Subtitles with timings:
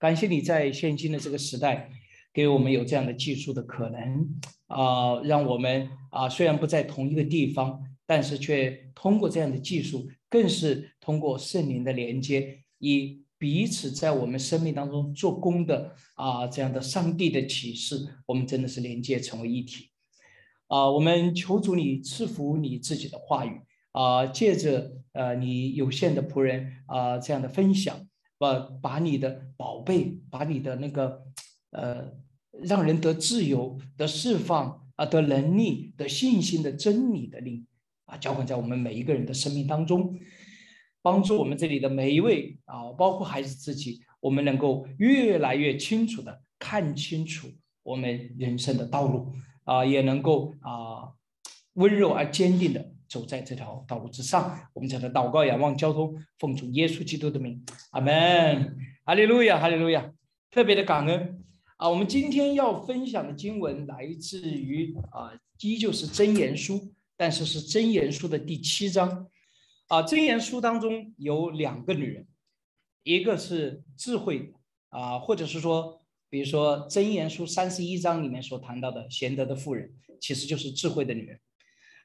[0.00, 1.90] 感谢你在现今的这个时代，
[2.32, 4.26] 给我们有这样的技术的可能
[4.66, 19.90] 啊，让我们啊虽然不在同一个地方，但是却通过这样的技术，更是通过圣灵的连接，以彼此在我们生命当中做工的啊这样的上帝的启示，我们真的是连接成为一体
[20.68, 20.90] 啊！
[20.90, 23.60] 我们求主你赐福你自己的话语。
[23.92, 28.06] 啊，借着呃你有限的仆人啊这样的分享，
[28.40, 31.22] 把把你的宝贝，把你的那个
[31.72, 32.10] 呃
[32.62, 37.66] 让人得自由、得释放啊、得能力、得信心的真理的灵
[38.06, 40.18] 啊，浇灌在我们每一个人的生命当中，
[41.02, 47.46] 帮助我们这里的每一位啊，包括孩子自己，我们能够越来越清楚的看清楚
[47.82, 51.12] 我们人生的道路啊，也能够啊
[51.74, 52.89] 温柔而坚定的。
[53.10, 57.60] 走在这条道路之上，我们在这祷告、仰望、交通，奉主耶稣基督的名，
[57.90, 60.12] 阿门，哈利路亚，哈利路亚，
[60.48, 61.44] 特别的感恩
[61.76, 61.88] 啊！
[61.90, 69.26] 我们今天要分享的经文来自于啊，依旧是真言书，但是是真言书的第七章
[69.88, 70.02] 啊。
[70.02, 72.28] 真言书当中有两个女人，
[73.02, 74.54] 一个是智慧
[74.90, 81.40] 啊，或者是说，比如说真言书三十一章里面所谈到的贤德的妇人，其实就是智慧的女人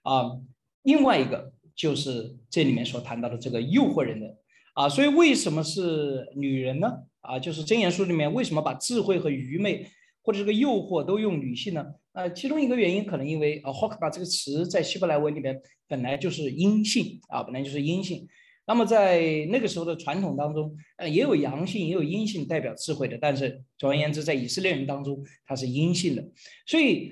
[0.02, 0.42] 啊。
[0.86, 4.38] 另外一个就是这里面所谈到的这个诱惑人的
[4.75, 6.88] 啊，所以为什么是女人呢？
[7.22, 9.88] 啊，就是箴言书里面为什么把智慧和愚昧
[10.22, 11.83] 或者这个诱惑都用女性呢？
[12.14, 18.27] 呃，其中一个原因可能因为啊 h o k 把这个词在希伯来文里面本来就是阴性啊，本来就是阴性。
[18.67, 26.23] 那么在那个时候的传统当中，呃，也有阳性也有阴性代表智慧的，但是总而言之，在以色列人当中它是阴性的，
[26.67, 27.11] 所以。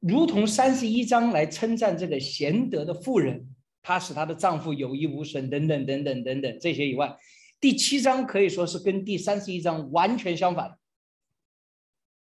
[0.00, 7.16] 如同三十一章来称赞这个贤德的妇人，她使她的丈夫有益无损，等等等等等等这些以外，
[7.60, 10.78] 第七章可以说是跟第三十一章完全相反。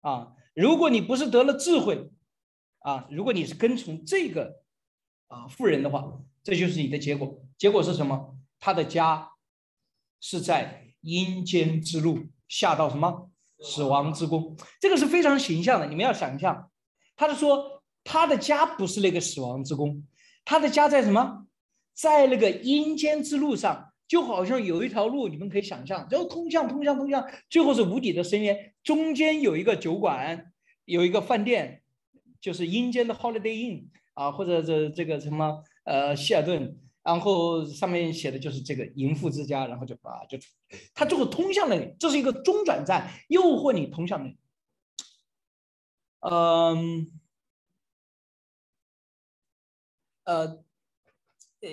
[0.02, 2.12] 啊，如果你不是得了智慧，
[2.80, 4.62] 啊，如果你是跟从这个
[5.28, 7.44] 啊妇人的话，这就是你的结果。
[7.58, 8.38] 结果是什么？
[8.60, 9.32] 他的家
[10.22, 14.56] 是在阴间之路下到什么死亡之宫？
[14.80, 16.70] 这个是非常形象的，你们要想象。
[17.16, 20.04] 他就说，他的家不是那个死亡之宫，
[20.44, 21.46] 他的家在什么？
[21.94, 30.52] 在那个阴间之路上，就好像有一条路，你们可以想象，然后通向、通向、通向，最后是无底的深渊，中间有一个酒馆，
[30.84, 31.82] 有一个饭店，
[32.42, 40.38] 就是阴间的 Holiday Inn 啊，或者这这个什么呃希尔顿，然后上面写的就是这个淫妇之家，然后就啊就，
[40.94, 44.38] 他最后通向那里，这是一个中转站，诱惑你通向那里。
[46.28, 47.12] 嗯，
[50.24, 50.64] 呃，
[51.62, 51.70] 呃，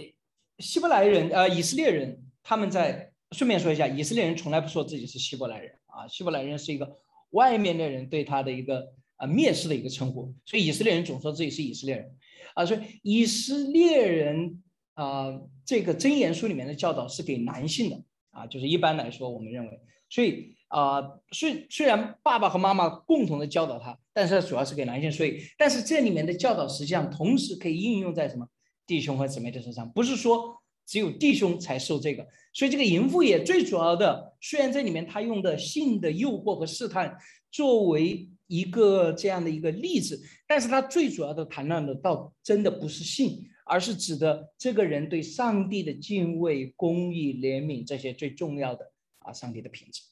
[0.58, 6.98] 希伯来人，呃，以色列人，他们在顺便说一下，以色列人从来不说自己是希伯来人啊，希伯来人是一个
[7.30, 12.14] 外面的人对他的一个啊蔑视的一个称呼，所以以色列人总说自己是以色列人
[12.54, 14.62] 啊，所以以色列人
[14.92, 15.32] 啊，
[15.64, 19.80] 这个真言书里面的教导是给男性的啊，就是一般来说我们认为，
[20.10, 20.54] 所以。
[20.72, 28.46] 啊，虽虽然爸爸和妈妈共同的教导他，但是主要是给男性，所以但是这里面的教导实际上同时可以应用在什么
[28.86, 30.54] 弟兄和姊妹的身上，不是说
[30.86, 32.26] 只有弟兄才受这个。
[32.52, 37.16] 所以这个淫妇也最主要的，虽然这里面他用的性的诱惑和试探
[37.50, 50.02] 作为一个这样的一个例子，但是他最主要的谈论的倒真的不是性，而是指的这个人对上帝的敬畏、公义、怜悯这些最重要的啊，上帝的品质。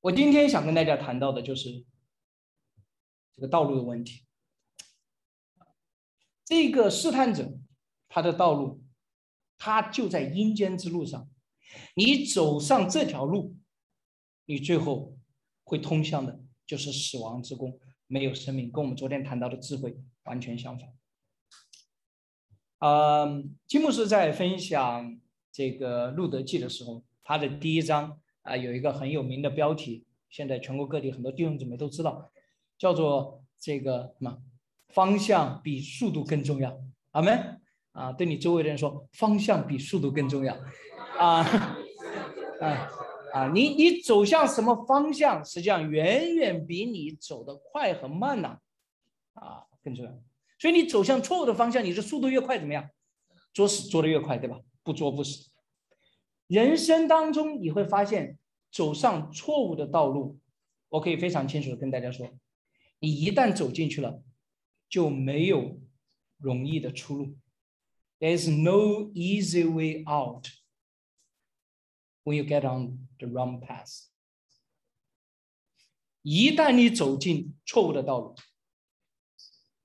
[0.00, 1.84] 我今天想跟大家谈到的就是
[3.34, 4.24] 这个道路的问题。
[6.44, 7.58] 这个试探者，
[8.08, 8.80] 他的道路，
[9.58, 11.28] 他就在阴间之路上。
[11.94, 13.56] 你走上这条路，
[14.46, 15.18] 你最后
[15.64, 20.88] 会通向的就是死亡之宫，没有生命，跟我们昨天谈到的智慧完全相反。
[22.78, 25.20] 嗯，金牧师在分享
[25.50, 28.20] 这个《路德记》的时候，他的第一章。
[28.48, 32.30] 啊，有一个很有名的标题，现在全国各地很多弟兄姊妹都知道，
[32.78, 34.38] 叫做这个什么？
[34.88, 36.80] 方向比速度更重要。
[37.10, 37.60] 阿门。
[37.92, 40.54] 啊，对你周围的人说，方向比速度更重要。
[41.18, 41.42] 啊，
[42.60, 42.90] 啊，
[43.34, 48.56] 啊，你你走向什么方向，实际上远远比你走得快和慢呢，
[49.34, 50.12] 啊，更重要。
[50.60, 52.88] 所以你走向错误的方向，你的速度越快，怎么样？
[53.52, 54.60] 作死作的越快，对吧？
[54.84, 55.50] 不作不死。
[56.48, 58.36] 人生当中你会发现，
[58.72, 60.40] 走上错误的道路，
[60.88, 62.28] 我可以非常清楚的跟大家说，
[62.98, 64.22] 你一旦走进去了，
[64.88, 65.80] 就没有
[66.38, 67.38] 容易的出路。
[68.18, 70.48] There is no easy way out。
[72.28, 74.08] when you get on the wrong path。
[76.22, 78.36] 一旦你走进错误的道路，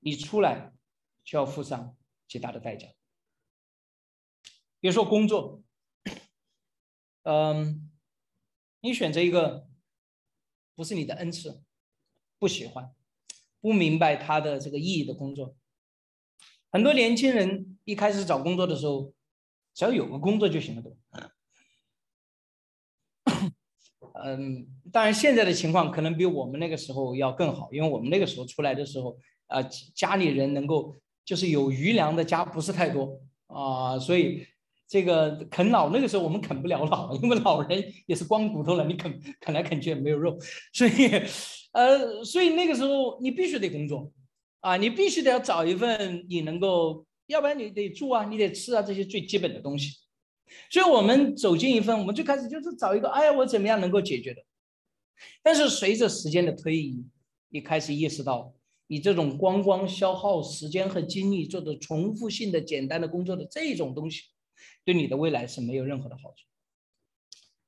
[0.00, 0.74] 你出来
[1.24, 1.96] 就要付上
[2.28, 2.88] 极大的代价。
[4.80, 5.62] 比如说工作，
[7.24, 7.90] 嗯，
[8.80, 9.66] 你选择一个
[10.74, 11.62] 不是你的恩赐，
[12.38, 12.94] 不喜欢、
[13.60, 15.56] 不明白它的这个意义的工作，
[16.70, 19.12] 很多年轻人一开始找工作的时候，
[19.74, 21.30] 只要有个工作就行了，对吧？
[24.22, 29.18] 嗯，当然现在的情况可能比我们那个时候要更好，因为我们那个时候出来的时候，
[29.48, 29.62] 呃，
[29.94, 34.46] 家里人能够就是有余粮的家不是太多啊，所以
[34.94, 40.38] 这个啃老那个时候我们啃不了老，因为老人也是光骨头了，你啃啃来啃去也没有肉，
[40.72, 40.92] 所以
[41.72, 44.12] 呃，所以那个时候你必须得工作
[44.60, 49.98] 啊，你必须得要找一份你能够，要不然你得住啊，你得吃啊这些最基本的东西。
[50.70, 54.42] 所以，我们走进一份，我们最开始就是找一个，哎呀，我怎么样能够解决的？
[55.42, 57.04] 但是随着时间的推移，
[57.48, 58.54] 你开始意识到，
[58.86, 64.22] 你这种光光消耗时间和精力做的重复性的简单的工作的这种东西，
[64.84, 66.46] 对你的未来是没有任何的好处。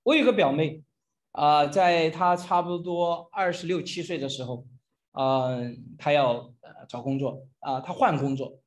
[0.02, 0.82] 我有个表妹，
[1.32, 4.66] 啊，在她差不多二十六七岁的时候，
[5.12, 8.60] 嗯，她要呃找工作，啊，她换工作。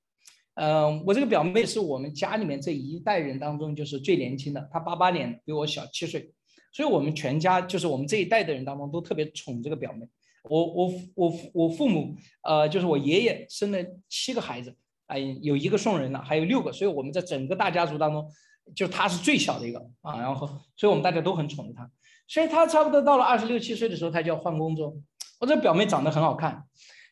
[0.56, 6.34] 嗯，我这个表妹是我们家里面这一代人当中就是最年轻的，她八八年，比我小七岁，
[6.74, 10.06] 所以我们全家就是我们这一代的人当中都特别宠这个表妹。
[10.44, 13.80] 我我我我父母，呃，就是我爷爷生了
[14.10, 14.76] 七个孩子，
[15.10, 18.26] 哎，有一个送人了，还有六个，所以我们在整个大家族当中，
[18.74, 20.18] 就他是最小的一个啊。
[20.18, 21.92] 然后，所以我们大家都很宠着他。
[22.28, 24.96] 所以他差不多到了二十六七岁的时候，他就要换工作。
[25.40, 26.64] 我这表妹长得很好看，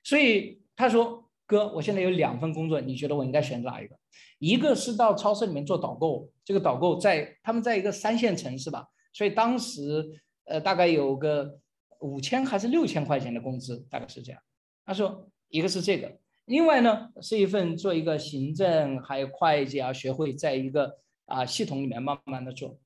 [0.03, 1.25] 所以他说。
[1.49, 3.95] 哥，我现在有两份工作，你觉得我应该选择哪一个？
[4.37, 10.05] 一个是到超市里面做导购，这个导购在他们在一个三线城市吧，所以当时
[10.43, 11.57] 呃大概有个
[12.01, 14.41] 五千还是六千块钱的工资，大概是这样。
[14.85, 16.17] 他说一个是这个，
[16.47, 22.79] 另外呢是一份做一个行政还有会计啊，学会在一个啊系统里面慢慢的做。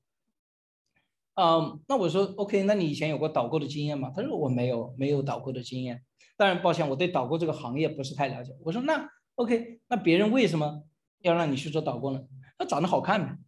[1.34, 4.12] 嗯，那我说 OK，那你以前有过导购的经验吗？
[4.14, 6.04] 他说我没有，没有导购的经验。
[6.36, 8.52] 当然，抱歉，我对导购这个行业不是太了解。
[8.64, 10.82] 我说那 OK，那别人为什么
[11.20, 12.20] 要让你去做导购呢？
[12.58, 13.38] 他长得好看呗。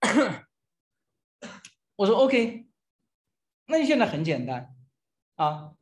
[1.96, 2.66] 我说 OK，
[3.66, 4.74] 那你现在很简单
[5.34, 5.72] 啊，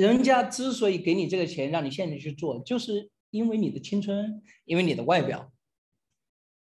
[0.00, 5.52] 人家之所以给你这个钱让你现在去做，就是因为你的青春，因为你的外表。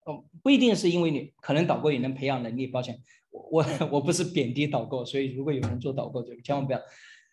[0.07, 2.67] 哦，不一定是因为你，可能导购也能培养能力。
[2.67, 2.99] 抱歉，
[3.31, 6.79] 我我我不是贬低导购，所以如果有人做导购，就千万不要。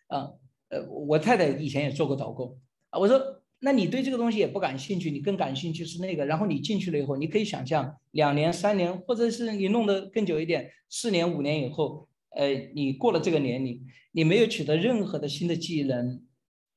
[0.08, 0.30] 啊，
[0.68, 2.58] 呃，我太太以前也做过导购
[2.90, 2.98] 啊。
[2.98, 3.18] 我说，
[3.60, 6.26] 那你对这个东西也不感兴趣，你更感兴趣是那个。
[6.26, 12.06] 然后你进去了以后，你可以想象，两年、三年，或者是你弄得更久一点，四年、五年以后，
[12.36, 16.22] 呃，你过了这个年龄，你没有取得任何的新的技能，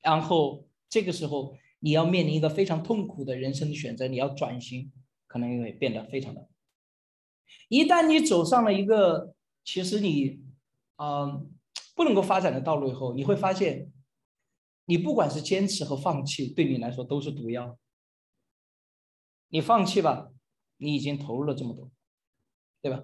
[0.02, 4.92] 然后这个时候你要面临一个非常痛苦的人生的选择，你要转型，
[5.28, 6.48] 可能会变得非常的。
[7.68, 10.42] 一旦你走上了一个，其实你，
[10.98, 11.52] 嗯。
[11.96, 13.92] 不能够发展的道路以后，你会发现，
[14.86, 17.78] 你不管是坚持和放弃，对你来说都是毒药。
[19.50, 20.32] 你放弃吧，
[20.78, 21.92] 你已经投入了这么多，
[22.82, 23.04] 对吧？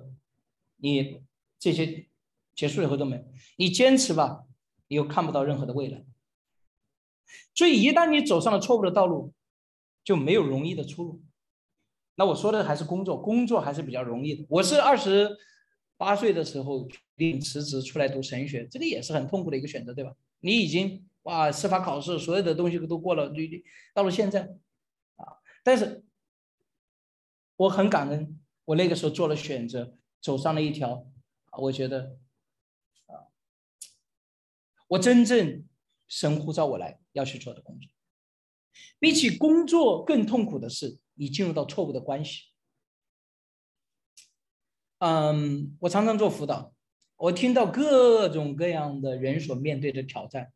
[0.78, 1.24] 你
[1.60, 2.08] 这些
[2.56, 3.24] 结束以后都没。
[3.58, 4.46] 你坚持吧，
[4.88, 6.06] 你又看不到任何的未来。
[7.53, 9.34] 所以一旦你走上了错误的道路，
[10.03, 11.22] 就没有容易的出路。
[12.15, 14.46] 那我说的还是工作，工作还是比较容易的。
[14.50, 15.38] 我是二十。
[15.98, 20.13] 八岁的时候决定辞职出来读神学，这个也是很痛苦的一个选择，对吧？
[20.41, 23.63] 你已经哇，司法考试所有的东西都过了，你
[23.94, 24.41] 到了现在
[25.15, 26.03] 啊，但是
[27.56, 31.08] 我很感恩，我那个时候做了选择，走上了一条
[31.60, 32.18] 我觉得，
[34.88, 35.65] 我真正
[36.08, 37.89] 神呼召我来要去做的工作。
[39.00, 42.44] 比起工作更痛苦的是，你进入到错误的关系。
[45.00, 46.74] 嗯，我常常做辅导，
[47.18, 50.51] 我听到各种各样的人所面对的挑战。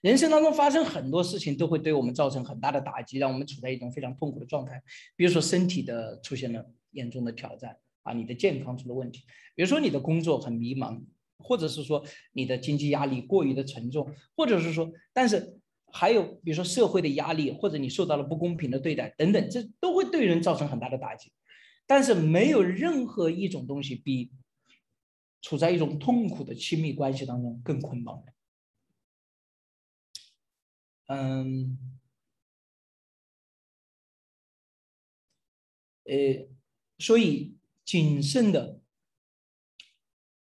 [0.00, 4.82] 人生当中发生很多事情，都会对我们造成很大的打击，让我们处在一种非常痛苦的状态。
[5.16, 9.20] 比如说身体的出现了严重的挑战啊，你的健康出了问题；
[9.54, 11.02] 比如说你的工作很迷茫，
[11.38, 15.58] 或者是说你的经济压力过于的沉重，或者是说，但是
[15.92, 21.32] 还有比如说社会的压力，或者你受到了不公平的对待等等，这都会对人造成很大的打击。
[21.86, 24.30] 但是没有任何一种东西比
[25.42, 28.24] 处在一种痛苦的亲密关系当中更捆绑。
[31.06, 31.78] 嗯，
[36.04, 36.48] 呃，
[36.98, 38.80] 所以谨慎的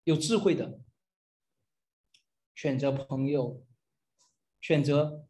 [0.05, 0.81] 有智慧的
[2.55, 3.67] 选择朋友，
[4.61, 5.27] 选择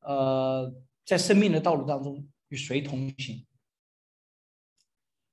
[0.00, 0.74] 呃，
[1.04, 3.46] 在生命的道路当中与谁同行。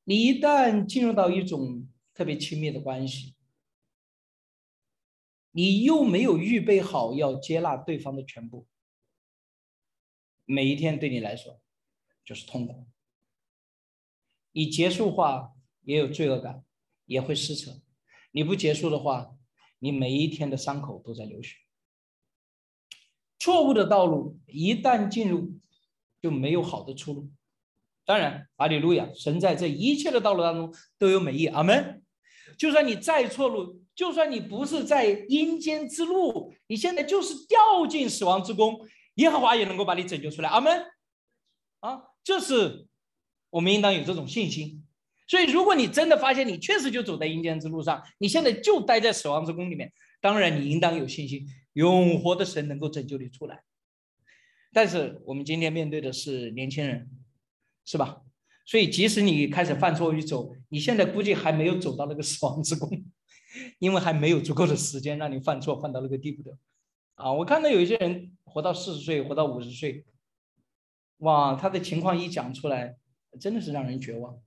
[0.05, 3.35] 你一旦进入到一种特别亲密的关系，
[5.51, 8.67] 你又没有预备好要接纳对方的全部，
[10.45, 11.61] 每一天对你来说
[12.23, 12.87] 就是痛苦。
[14.51, 16.63] 你结束话也有罪恶感，
[17.05, 17.81] 也会撕扯。
[18.35, 19.29] 你不结束的话，
[19.79, 21.55] 你每一天的伤口都在流血。
[23.39, 25.57] 错误的道路一旦进入，
[26.21, 27.29] 就没有好的出路。
[28.03, 31.45] 当然，阿里路亚，神在这一切的道路当中都有美意。
[31.47, 32.03] 阿门。
[32.57, 38.77] 就算你再错路，就算你不是在阴间之路，你现在就是掉进死亡之宫，
[39.13, 40.49] 耶和华也能够把你拯救出来。
[40.49, 40.83] 阿门。
[41.79, 42.85] 啊，这是
[43.49, 44.85] 我们应当有这种信心。
[45.27, 49.91] 所以，如果你真的发现你确实就走在阴间之路上，你现在就待在死亡之宫里面，
[50.21, 53.63] 当然你应当有信心，永活的神能够拯救你出来。
[54.71, 57.09] 但是我们今天面对的是年轻人，
[57.85, 58.21] 是吧？
[58.67, 62.89] 所以，即使你开始犯错与走，你现在估计还没有走到那个死亡之宫，
[63.79, 66.57] 因为还没有足够的时间让你犯错犯到那个地步的。
[67.15, 70.05] 啊，我看到有一些人活到四十岁，活到五十岁，
[71.17, 72.95] 哇，他的情况一讲出来，
[73.39, 74.39] 真的是让人绝望。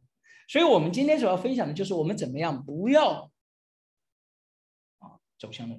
[0.48, 3.30] 所以，我们今天所要分享的就是我们怎么样不要
[4.98, 5.78] 啊走向了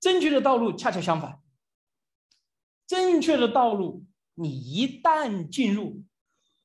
[0.00, 1.42] 正确的道路，恰恰相反。
[2.86, 6.04] 正确的道路，你一旦进入，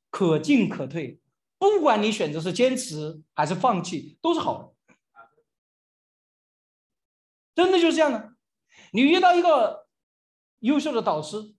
[0.09, 1.19] 可进可退，
[1.57, 4.73] 不管你选择是坚持还是放弃，都是好的。
[7.55, 8.35] 真的就是这样的。
[8.93, 9.87] 你遇到一个
[10.59, 11.55] 优秀的导师，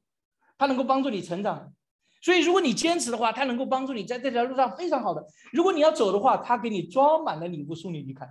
[0.57, 1.75] 他能够帮助你成长。
[2.23, 5.27] 所以，如果你坚持的话，他能够帮助你在这条路上非常好的。
[5.53, 8.27] 如果你要走的话，他给你装满了礼物送你离开。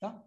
[0.00, 0.22] 啊，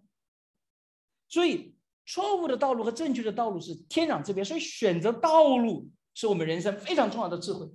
[1.27, 4.43] 所以错误的道路和正确的道路是天壤之别。
[4.43, 7.65] 所以选择道路是我们人生非常重要的智慧。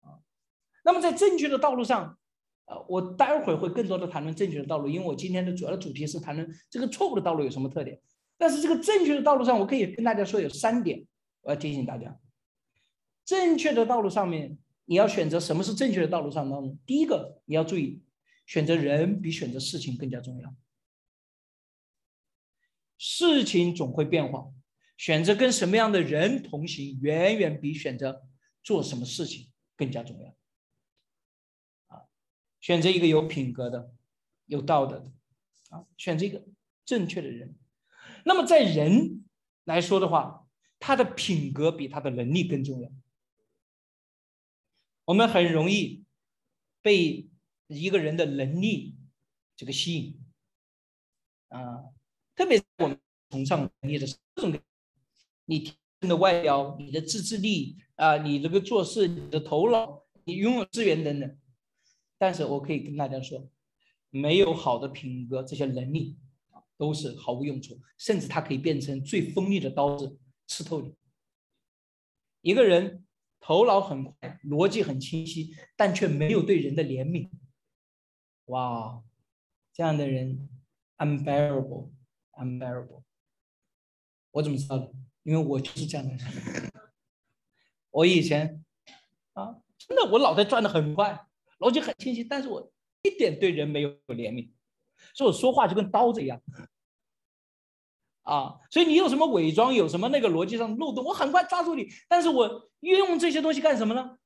[0.00, 0.18] 啊，
[0.84, 2.18] 那么在正确的道路上，
[2.66, 8.02] 呃，我待会儿会更多的谈论正确的道路，因为我今天的主要的主题是谈论这个错误的道路有什么特点。
[8.36, 11.06] 但是这个正确的道路上，我可以跟大家说有三点。
[11.48, 12.20] 我要提醒大家，
[13.24, 16.78] 正确的道路上面，你要选择什么是正确的道路上当中。
[16.84, 18.02] 第一个，你要注意，
[18.44, 20.54] 选择人比选择事情更加重要。
[22.98, 24.52] 事情总会变化，
[24.98, 28.28] 选择跟什么样的人同行，远远比选择
[28.62, 30.28] 做什么事情更加重要。
[31.86, 32.02] 啊，
[32.60, 33.94] 选择一个有品格的、
[34.44, 35.10] 有道德的，
[35.70, 36.44] 啊，选择一个
[36.84, 37.56] 正确的人。
[38.26, 39.24] 那么在人
[39.64, 40.46] 来说的话，
[40.88, 42.90] 他的品格比他的能力更重要。
[45.04, 46.02] 我们很容易
[46.80, 47.28] 被
[47.66, 48.96] 一个人的能力
[49.54, 50.18] 这个吸引
[51.48, 51.84] 啊，
[52.34, 54.58] 特别是我们崇尚能力的这种，
[55.44, 61.38] 你的外表、你的自制力啊，你这个做事、你的头脑、你拥有资源等等。
[62.16, 63.46] 但是我可以跟大家说，
[64.08, 66.16] 没有好的品格，这些能力
[66.48, 70.18] 啊都是毫无用处，甚至它可以变成最锋利的刀子。
[70.48, 70.96] 刺透你。
[72.40, 73.06] 一个人
[73.38, 77.30] 头脑很快，逻辑很清晰，但却没有对人的怜悯。
[78.46, 79.04] 哇，
[79.72, 80.48] 这样的人
[80.96, 83.04] unbearable，unbearable。
[84.32, 84.92] 我怎么知道的？
[85.22, 86.72] 因为我就是这样的人。
[87.90, 88.64] 我以前
[89.34, 91.26] 啊，真的我脑袋转的很快，
[91.58, 94.50] 逻辑很清晰，但是我一点对人没有怜悯，
[95.14, 96.42] 所以我说话就跟刀子一样。
[98.28, 101.88] 啊，所以你有什么伪装，有什么那个逻辑上漏洞，我很快抓住你。
[102.10, 104.18] 但是我运用这些东西干什么呢？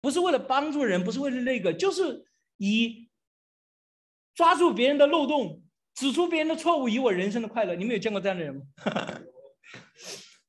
[0.00, 3.08] 不是为了帮助人，不是为了那个，就是以
[4.34, 5.62] 抓住别人的漏洞，
[5.94, 7.76] 指出别人的错误，以我人生的快乐。
[7.76, 8.62] 你们有见过这样的人吗？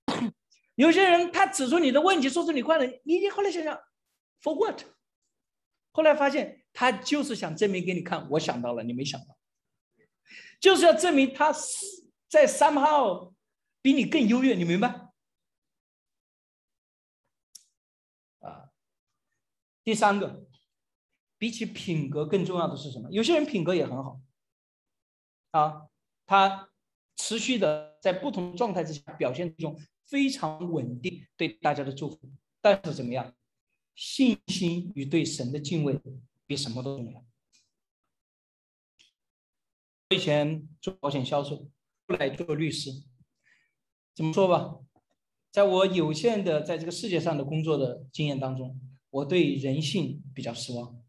[0.73, 3.79] 有些人他指出你的问题，说出你快乐，你后来想想
[4.41, 4.81] ，for what？
[5.91, 9.37] 后来发现他就是想证明给你看，我想到了，你没想到，
[10.59, 12.03] 就是要证明他是。
[12.35, 13.33] 在三号
[13.81, 15.09] 比你更优越，你明白？
[18.39, 18.71] 啊，
[19.85, 20.45] 第三个，
[21.37, 23.09] 比起品格更重要的是什么？
[23.09, 24.19] 有些人品格也很好，
[25.51, 25.87] 啊，
[26.25, 26.69] 他
[27.15, 33.33] 持续的在不同状态之下表现一种非常稳定对大家的祝福，但是怎么样？
[33.95, 35.97] 信心与对神的敬畏
[36.45, 37.25] 比什么都重要。
[40.09, 41.71] 我以前做保险销售。
[42.07, 42.91] 来做律师，
[44.13, 44.77] 怎么说吧，
[45.51, 51.01] 在我有限的在这个世界上的工作的经验当中，我对人性比较失望。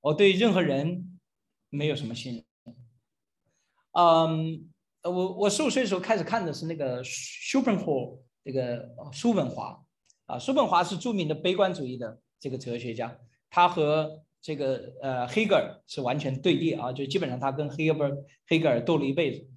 [0.00, 1.18] 我对任何人
[1.70, 2.44] 没有什么信任。
[3.92, 4.70] 嗯，
[5.02, 7.92] 我我十五岁的时候开始看的是那个叔本华，
[8.44, 9.82] 这个叔本华
[10.26, 19.48] 啊，叔本华是著名的悲观主义的这个哲学家，他和这个呃黑格尔是完全对立啊，就基本上他跟黑格尔黑格尔斗了一辈子，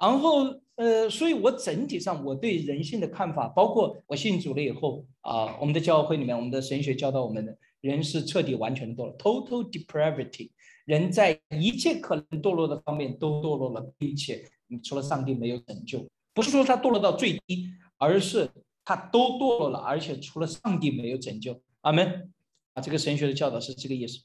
[0.00, 0.62] 然后。
[0.76, 10.50] 呃，所以我整体上我对人性的看法，包括我信主了以后啊，我们的教会里面，我们的神学教导我们的人是彻底完全的堕落，total depravity，
[10.86, 14.42] 人在一切可能堕落的方面都堕落了，并且
[14.82, 18.48] 除了上帝没有拯救，不是说他堕落到最低，而是
[18.82, 21.60] 他都堕落了，而且除了上帝没有拯救。
[21.82, 22.32] 阿门。
[22.74, 24.24] 啊，这个神学的教导是这个意思。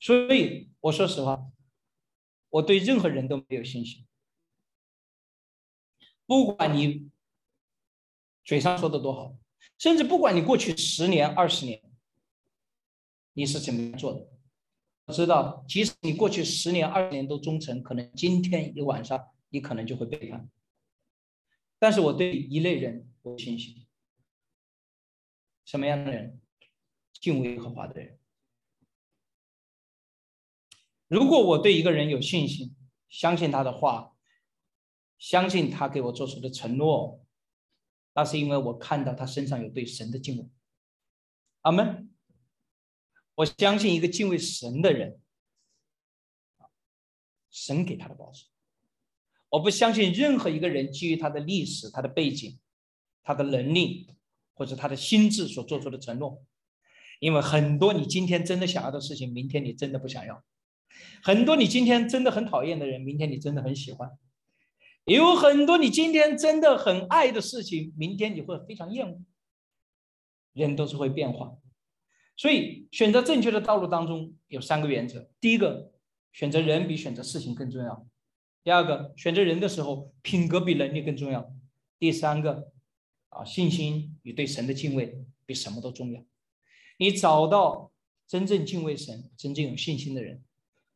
[0.00, 1.50] 所以我说实话，
[2.50, 4.06] 我对任何人都没有信心。
[6.26, 7.10] 不管你
[8.44, 9.36] 嘴上说的多好，
[9.78, 11.82] 甚至不管你过去十年、二十年，
[13.32, 14.28] 你是怎么做的，
[15.06, 20.50] 我知道，即使你过去十年、二十年都忠诚，可能今天一晚上你可能就会背叛。
[21.78, 23.86] 但是我对一类人有信心，
[25.64, 26.40] 什么样的人？
[27.20, 28.18] 敬畏和华的人。
[31.08, 32.74] 如果我对一个人有信心，
[33.08, 34.10] 相信他的话。
[35.16, 37.24] 相信他给我做出的承诺，
[38.14, 40.50] 那是因为我看到他身上有对神的敬畏。
[41.62, 42.10] 阿门。
[43.36, 45.18] 我相信一个敬畏神的人，
[47.48, 48.46] 神给他的保守。
[49.48, 52.60] 我不相信任何一个人基于他的历史、他的背景、
[53.22, 54.14] 他的能力
[54.52, 56.44] 或者他的心智所做出的承诺，
[57.24, 60.34] 因为很多你今天真的想要的事情，明天你真的不想要；
[61.22, 64.10] 很多你今天真的很讨厌的人，明天你真的很喜欢。
[65.06, 69.22] 也有很多你今天真的很爱的事情，明天你会非常厌恶。
[70.52, 71.56] 人都是会变化，
[72.36, 75.92] 所以选择正确的道路当中有三个原则：第一个，
[76.30, 78.06] 选择人比选择事情更重要；
[78.62, 81.40] 第二个，选择人的时候品格比能力更重要；
[81.98, 82.70] 第三个，
[83.30, 86.22] 啊，信心与对神的敬畏比什么都重要。
[86.98, 87.92] 你找到
[88.26, 90.44] 真正敬畏神、真正有信心的人，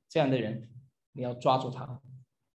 [0.08, 0.70] 这样的人，
[1.12, 2.00] 你要抓住他，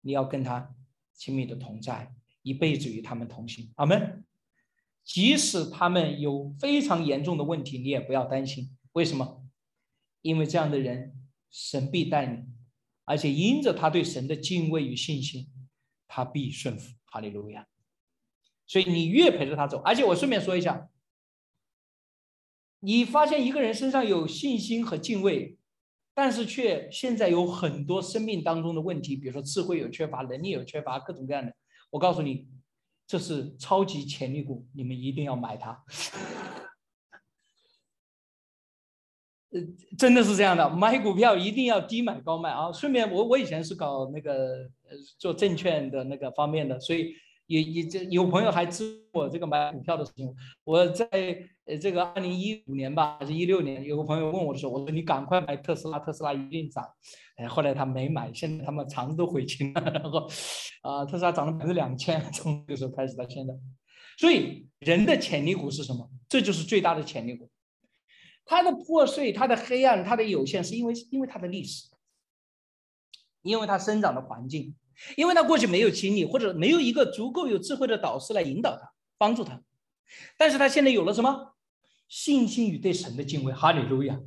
[0.02, 0.76] 你要跟他。
[1.14, 3.72] 亲密的同在，一辈子与他们同行。
[3.76, 4.26] 阿门。
[5.04, 8.76] 即使他们有非常严重的问题，你也不要担心。
[8.94, 9.44] 为什么？
[10.24, 11.16] 因为这样的人，
[11.52, 12.44] 神必带你，
[13.06, 15.48] 而且因着他对神的敬畏与信心，
[16.08, 16.96] 他必顺服。
[17.06, 17.68] 哈利路亚。
[18.66, 20.90] 所以你越陪着他走，而且我顺便说一下，
[22.82, 25.58] 你发现一个人身上有信心和敬畏。
[26.14, 31.54] 但是却现在有很多生命当中的问题，比如说智慧有缺乏，能力有缺乏，各种各样的。
[31.90, 32.50] 我告诉你，
[33.08, 35.82] 这是超级潜力股，你们一定要买它。
[39.52, 39.62] 呃，
[39.98, 42.74] 真的是这样的，买股票一定要低买高卖啊！
[42.74, 44.70] 顺便，我我以前是搞那个
[45.18, 47.16] 做证券的那个方面的，所以。
[47.52, 50.34] 也也这有朋友还知我这个买股票的事情。
[50.64, 51.06] 我在
[51.66, 56.82] 呃这个二零一五年吧，还是一六年，有个朋友问我的时候，我说你赶快买特斯拉，特斯拉一定涨。
[57.36, 59.82] 哎，后来他没买，现在他们肠子都悔青了。
[59.92, 60.30] 然后
[60.82, 63.54] 啊，特斯拉涨了百分之两千，从那个时候开始到现在。
[64.18, 66.10] 所以人的潜力股是什么？
[66.30, 67.50] 这就是最大的潜力股。
[68.46, 71.90] 它的破碎、它的黑暗、它的有限，是因为因为它的历史，
[73.42, 74.76] 因为它生长的环境。
[75.18, 79.62] 因为他过去没有经历，或者没有一个足够有智慧的导师来引导他、帮助他，
[80.38, 81.56] 但是他现在有了什么
[82.08, 84.20] 信心与对神的敬畏，哈利路亚！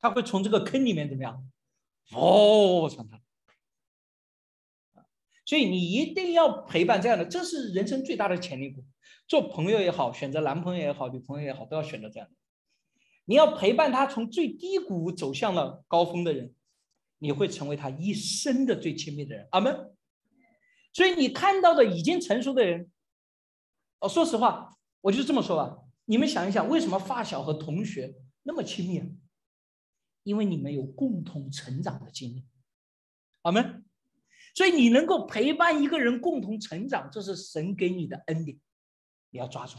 [0.00, 1.46] 他会从这个坑里面怎么样？
[2.12, 3.20] 哦，上他。
[5.44, 8.84] 所以你一定要陪伴这样的，这是人生最大的潜力股。
[9.26, 12.34] 做朋友也好，选择男朋友也好、女朋友也好，都要选择这样的。
[13.26, 16.54] 你要陪伴他从最低谷走向了高峰的人。
[17.22, 19.94] 你会成为他一生的最亲密的人，阿门。
[20.92, 22.90] 所以你看到的已经成熟的人，
[24.00, 25.84] 哦，说实话，我就这么说吧。
[26.06, 29.06] 你们想一想，为什么发小和同学那么亲密啊？
[30.22, 32.48] 因为你们有共同成长的经历，
[33.42, 33.84] 阿门。
[34.54, 38.58] 所以你能够陪伴一个人共同成长，这是神给你的恩典，
[39.28, 39.76] 你要抓住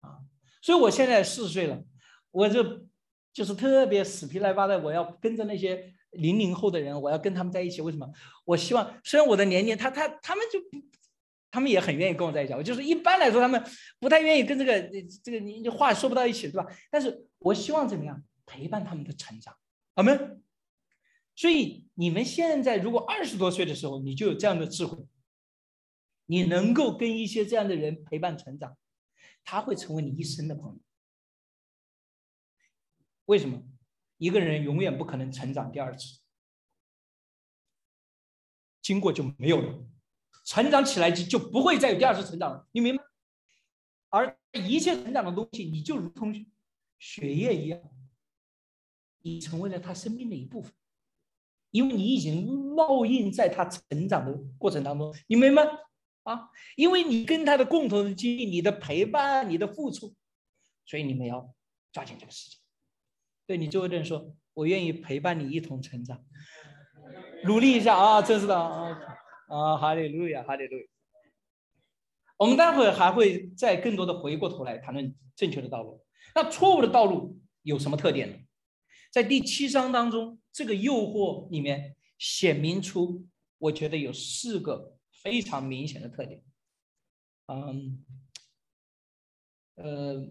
[0.00, 0.20] 啊。
[0.62, 1.84] 所以我现在四十岁了，
[2.30, 2.88] 我就
[3.32, 5.92] 就是特别死皮赖巴的，我要跟着那些。
[6.16, 8.10] 零零后的人，我要跟他们在一起，为什么？
[8.44, 10.84] 我希望，虽然我的年龄，他他他们就不，
[11.50, 12.52] 他们也很愿意跟我在一起。
[12.54, 13.62] 我就是一般来说，他们
[13.98, 14.82] 不太愿意跟这个
[15.22, 16.66] 这个你话说不到一起，对吧？
[16.90, 19.56] 但是我希望怎么样陪伴他们的成长，
[19.94, 20.12] 好吗？
[21.36, 25.04] 所以你们现在如果二十多岁的时候，你就有这样的智慧，
[26.26, 28.76] 你能够跟一些这样的人陪伴成长，
[29.44, 30.78] 他会成为你一生的朋友。
[33.24, 33.62] 为什么？
[34.24, 36.18] 一个人永远不可能成长第二次，
[38.80, 39.86] 经过就没有了，
[40.46, 43.04] 成长起来就就不会再有第二次成长了，你明白？
[44.08, 46.32] 而一切成长的东西，你就如同
[46.98, 47.78] 血液一样，
[49.20, 50.72] 你成为了他生命的一部分，
[51.70, 55.62] 因为你已经烙印在他成长的过程当中，你明白？
[56.22, 60.14] 啊，因为你跟他的共同的经历，你的陪伴，你的付出，
[60.86, 61.54] 所以你们要
[61.92, 62.58] 抓紧这个时间。
[63.46, 66.24] 对你周围的人说：“我愿意陪伴你一同成长，
[67.44, 68.98] 努力一下啊！”真是的啊
[69.48, 69.76] 啊！
[69.76, 70.84] 哈利路亚，哈利路亚。
[72.38, 76.02] 我们待会还会再更多的回过头来谈论正确的道路。
[76.34, 78.38] 那错误的道路有什么特点呢？
[79.10, 83.26] 在第七章当中，这个诱惑里面显明出，
[83.58, 86.42] 我觉得有四个非常明显的特点。
[87.48, 88.04] 嗯，
[89.74, 90.28] 呃。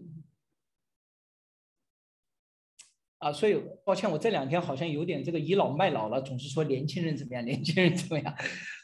[3.24, 8.34] 啊，所以抱歉，我这两天好像有点这个倚老卖老了，总是说年轻人怎么样，年轻人怎么样。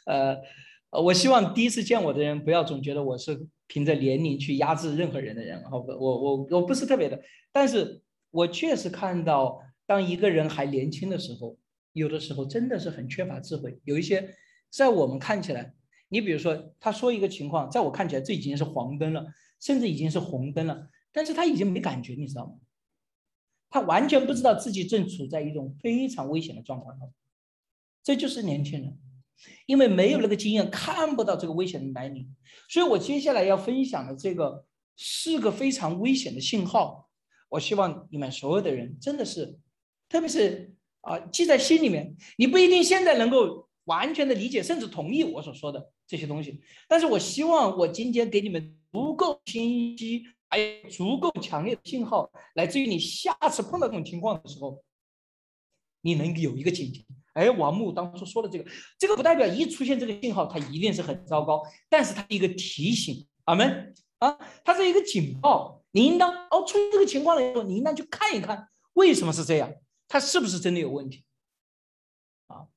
[0.07, 0.35] 呃，
[1.03, 5.63] 我希望第一次见我的人不要总觉得我是凭着年龄去压制任何人的人。
[5.69, 8.01] 好，我我我不是特别的，但是
[8.31, 11.55] 我确实看到，当一个人还年轻的时候，
[11.93, 13.79] 有的时候真的是很缺乏智慧。
[13.83, 14.33] 有一些
[14.71, 15.71] 在我们看起来，
[16.09, 19.23] 你比如说他说一个情况，在我看起来这已经是黄灯了，
[19.59, 22.53] 甚至已经是红灯了，但是他已经没感觉，你知道吗？
[23.71, 27.11] 他完全不知道自己正处在一种非常危险的状况中，
[28.03, 28.99] 这就是年轻人，
[29.65, 32.27] 因为没有那个经验，看不到这个危险的来临。
[32.69, 34.65] 所以我接下来要分享的这个
[34.97, 37.09] 是个非常危险的信号。
[37.47, 39.57] 我希望你们所有的人真的是，
[40.09, 42.15] 特别是啊，记在心里面。
[42.37, 50.25] 你不一定现在能够完全的理解，甚至同意我所说的这些东西，但是我希望我今天给你们足够清晰。
[50.51, 54.83] 还有足够强烈的信号，来自于你下次碰到这种情况的时候，
[56.01, 57.05] 你能有一个警惕。
[57.33, 65.81] 哎，王木当初说的这个，这个不代表一出现这个信号，它一定是很糟糕，但是它一个提醒，阿门啊，它是一个警报。
[65.91, 69.73] 你应当哦，出现这个情况的时候，你应当去看一看，为什么是这样，
[70.09, 71.23] 它是不是真的有问题
[72.47, 72.67] 啊？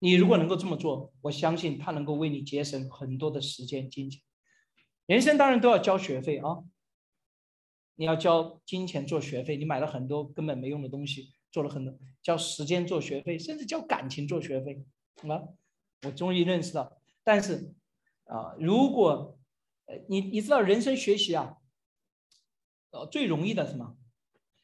[0.00, 4.20] 你如果能够这么做，我相信它能够为你节省很多的时间、金钱。
[5.06, 6.64] 人生当然都要交学费啊！
[7.96, 14.84] 你要交金钱做学费，你买了很多根本没用的东西，做了很多交时间做学费，甚至交感情做学费
[15.28, 15.42] 啊！
[16.02, 17.74] 我终于认识到，但是
[18.24, 19.38] 啊，如果
[20.08, 21.58] 你你知道人生学习啊，
[22.90, 23.96] 呃最容易的什么，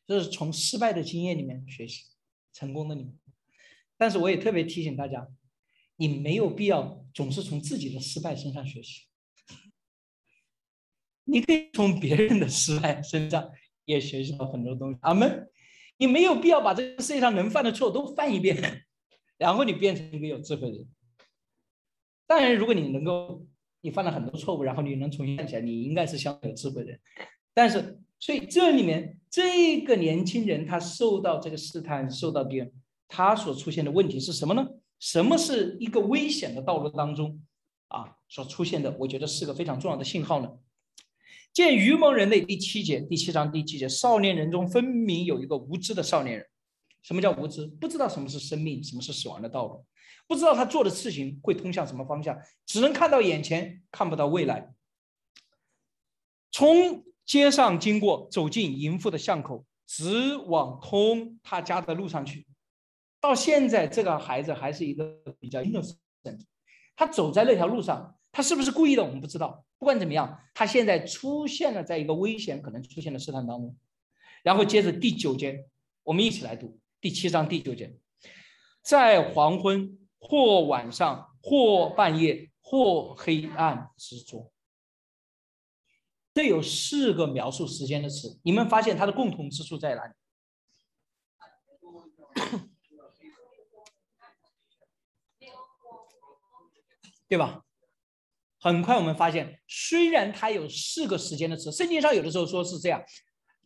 [0.07, 2.07] 就是从失败的经验里面学习，
[2.53, 3.15] 成功的里面。
[3.99, 5.29] 但是我也特别提醒大家，
[5.97, 9.03] 你没有必要总是从自己的失败身上学习。
[11.31, 13.49] 你可以从别人的失败身上
[13.85, 14.99] 也学习到很多东西。
[15.03, 15.49] 阿门。
[15.97, 18.57] 你没有必要把这个世界上能犯的错都犯一遍，
[19.37, 20.89] 然后你变成一个有智慧的人。
[22.27, 23.47] 当然，如果你能够，
[23.83, 27.01] 你犯了很多错误，然后你能重新站起来，你应该是相对有智慧的人。
[27.53, 32.73] 但是，所以这里面这个年轻人他受到这个试探，受到敌人，
[33.07, 34.67] 他所出现的问题是什么呢？
[35.01, 37.39] 什么是一个危险的道路当中
[37.89, 38.97] 啊所出现的？
[38.99, 40.51] 我觉得是个非常重要的信号呢。
[41.53, 46.47] 见愚蒙人类第七节，第七章第七节，少年人中分明有一个无知的少年人。
[47.03, 47.67] 什么叫无知？
[47.67, 49.85] 不知道什么是生命，什么是死亡的道路，
[50.29, 54.73] 不知道他做的事情会通向什么方向，只能看到眼前，看不到未来。
[56.53, 62.47] 从街上经过，走进淫妇的巷口，直往通他家的路上去。
[63.21, 65.97] 到现在，这个孩子还是一个比较 innocent，
[66.95, 68.17] 他走在那条路上。
[68.33, 69.03] 他是不是故意的？
[69.03, 69.65] 我们不知道。
[69.81, 73.75] 不管怎么样，他现在出现了在一个危险可能出现的试探当中。
[74.43, 75.67] 然后接着第九节，
[76.03, 77.99] 我们一起来读第七章第九节，
[78.83, 84.53] 在黄昏或晚上或半夜或黑暗之中，
[86.35, 88.39] 这有四个描述时间的词。
[88.45, 90.13] 你们发现它的共同之处在哪里？
[97.27, 97.65] 对吧？
[98.63, 103.03] 很快我们发现，虽然它有四个时间的词，圣经上有的时候说是这样，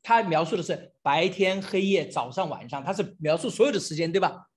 [0.02, 4.48] 它描述的是白天、黑夜、早上、晚上，它是描述所有的时间，对吧？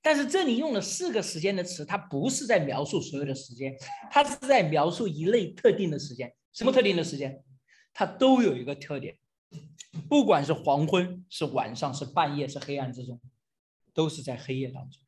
[0.00, 3.76] 但是这里用了四个时间的词，它不是在描述所有的时间，
[4.10, 6.34] 它是在描述一类特定的时间。
[6.54, 7.44] 什么特定的时间？
[7.92, 9.18] 它都有一个特点，
[10.08, 13.20] 不管是黄昏、是晚上、是半夜、是黑暗之中，
[13.92, 15.02] 都是在黑夜当中。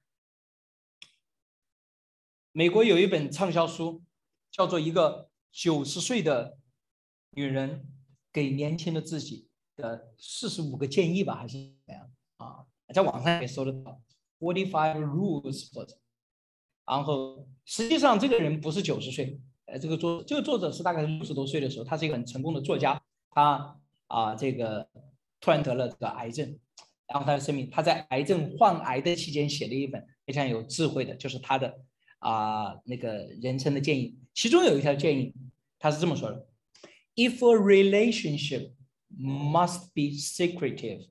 [2.53, 4.04] 美国有一本畅销书。
[4.55, 6.57] 叫做一个九十岁的
[7.31, 7.89] 女人
[8.33, 12.65] 给年轻的自己的四十五个建议吧，还是怎么样啊？
[12.95, 14.01] 在网上也搜得到
[14.39, 15.85] forty five rules for。
[16.87, 24.89] 然后实际上这个人不是九十岁，呃，这个作这个作者是大概六十多岁的时候，他是一个很成功的作家，他啊这个
[25.41, 26.57] 突然得了这个癌症，
[27.09, 31.77] 然后他的生命他在癌症患癌的期间写了一本非常有智慧的，就是他的
[32.25, 35.35] 啊那个人生的建议，其中有一条建议，
[35.79, 36.49] 他是这么说的
[37.15, 38.73] ：If a relationship
[39.15, 41.09] must be secretive,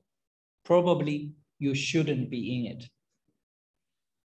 [0.64, 2.90] probably you shouldn't be in it。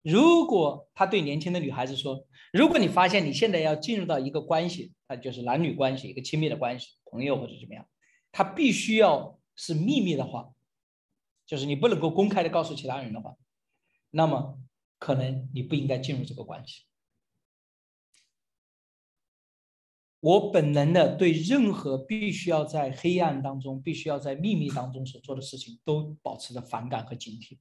[0.02, 7.88] 如果他对年轻的女孩子说：“如果你发现你现在要进入到一个关系，那就是男女关系，一个亲密的关系，朋友或者怎么样，
[8.32, 10.52] 他必须要是秘密的话，
[11.46, 13.36] 就是你不能够公开的告诉其他人的话，
[14.10, 14.58] 那么
[15.02, 16.84] 可能你不应该进入这个关系。”
[20.22, 27.58] 我本能的对任何必须要在黑暗当中、必须要在秘密当中所做的事情，都保持着反感和警惕。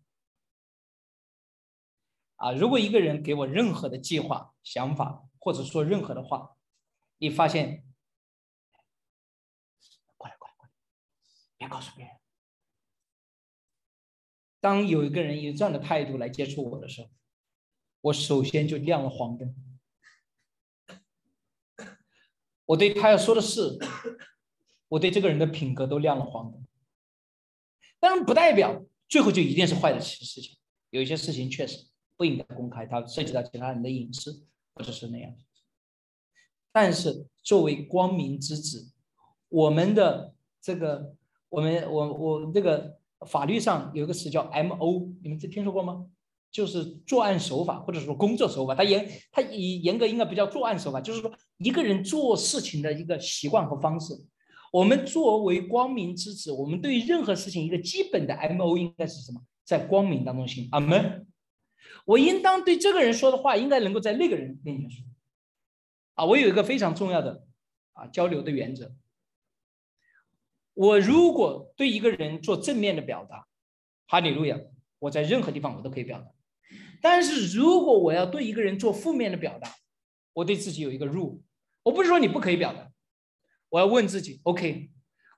[2.36, 6.58] 啊，如果一个人给我任何的计划、想法，或者说任何的话，
[7.16, 7.82] 你发现，
[10.18, 10.72] 过来，过来，过来，
[11.56, 12.14] 别告诉别人。
[14.60, 17.08] 当有一个人以这样的态度来接触我的时候，
[18.00, 19.54] 我首先就亮了黄灯。
[22.66, 23.78] 我对他要说的事，
[24.88, 26.66] 我对这个人的品格都亮了黄灯。
[27.98, 30.56] 当然，不代表最后就一定是坏的事事情。
[30.90, 31.86] 有一些事情确实。
[32.16, 35.34] 不应该公开，它涉及到其他人的隐私，或者是那样。
[36.70, 38.92] 但是作为光明之子，
[39.48, 41.16] 我们的这个，
[41.48, 46.10] 我们我我这个法律上有一个词叫 M O，你们这听说过吗？
[46.50, 48.74] 就是作案手法或者说工作手法。
[48.74, 54.14] 它严它以严格应该不叫作案手法，就是说一个人做事情的一个习惯和方式。
[54.72, 59.40] 我们作为光明之子，我们对任何事情一个基本的 M O 应该是什么？
[59.64, 60.68] 在光明当中行。
[60.70, 61.26] 阿门。
[62.04, 65.04] 我应当对这个人说的话，应该能够在那个人面前说。
[66.14, 67.44] 啊，我有一个非常重要的
[67.92, 68.92] 啊交流的原则。
[70.74, 73.46] 我如果对一个人做正面的表达，
[74.06, 74.58] 哈利路亚，
[74.98, 76.30] 我在任何地方我都可以表达。
[77.00, 79.74] 但是如果我要对一个人做负面的表达，
[80.32, 81.40] 我对自己有一个 rule，
[81.82, 82.90] 我不是说你不可以表达，
[83.68, 84.90] 我要问自己，OK，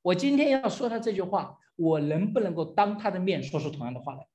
[0.03, 4.27] 我今天要说他这句话，我能不能够当他的面说出同样的话来？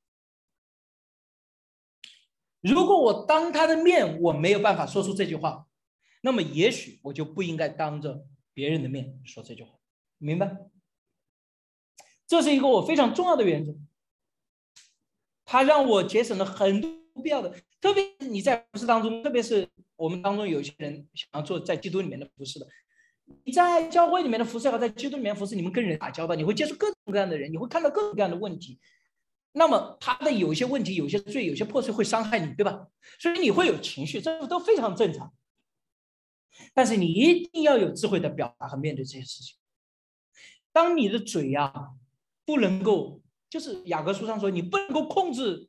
[2.62, 5.68] 如果我当他的面我没有办法说出这句话，
[6.22, 9.78] 那么也许我就不应该当着别人的面说这句话，
[10.18, 10.58] 明白？
[12.26, 13.74] 这是一个我非常重要的原则，
[15.46, 17.54] 它让我节省了很多必要的。
[17.80, 22.68] 特别是你在服饰当中，特别是我们当中有些人想要做在基督里面的服饰的，
[23.44, 28.80] 你在教会里面的服饰和在基督里面服饰，你们跟人打交道，你会接触各种各样的人，你会看到各种各样的问题。
[29.54, 32.88] 那么他的有些问题、有些罪、有些破碎会伤害你，对吧？
[33.20, 35.34] 所以你会有情绪，这都非常正常。
[36.74, 39.56] 但是你一定要有智慧的表达和面对这些事情。
[40.72, 41.74] 当你的嘴呀
[42.46, 45.68] 不能够，就是雅各书上说，你不能够控制，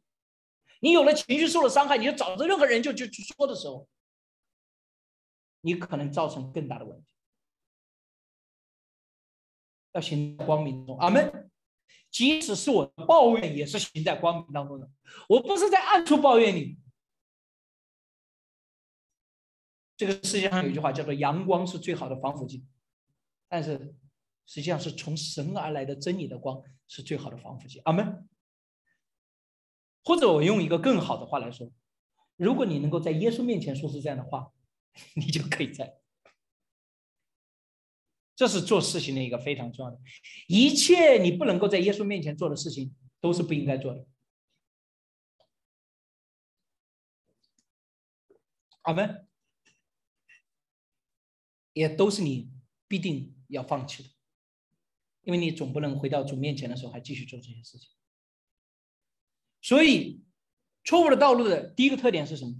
[0.80, 3.88] 你有了情绪受了伤害，你就找着任何人就就去说的时候，
[5.60, 7.06] 你可能造成更大的问题。
[9.92, 11.50] 要行光明中，阿门。
[12.10, 14.90] 即使是我的抱怨，也是行在光明当中的。
[15.28, 16.78] 我不是在暗处抱怨你。
[19.96, 22.64] 这个世界上有一句话叫做“阳光是最好的防腐剂”，
[23.48, 23.94] 但是
[24.46, 27.80] 实际上是从神而来的真理的光是最好的防腐剂。
[27.80, 28.27] 阿门。
[30.04, 31.70] 或者我用一个更好的话来说，
[32.36, 34.52] 如果你能够在耶稣面前说出这样的话，
[35.16, 35.98] 你就可以在。
[38.34, 39.98] 这是做事情的一个非常重要的，
[40.46, 44.06] 一切你不能够在耶稣面前做的事情，都是不应该做的。
[48.82, 49.24] 阿门。
[51.74, 52.50] 也都是你
[52.88, 54.08] 必定要放弃的，
[55.22, 57.90] 因为你总不能回到主面前的时候还继续做这些事情。
[59.60, 60.24] 所以，
[60.84, 62.54] 错误的道路的第一个特点是什么？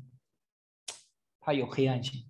[1.40, 2.24] 它有黑暗性。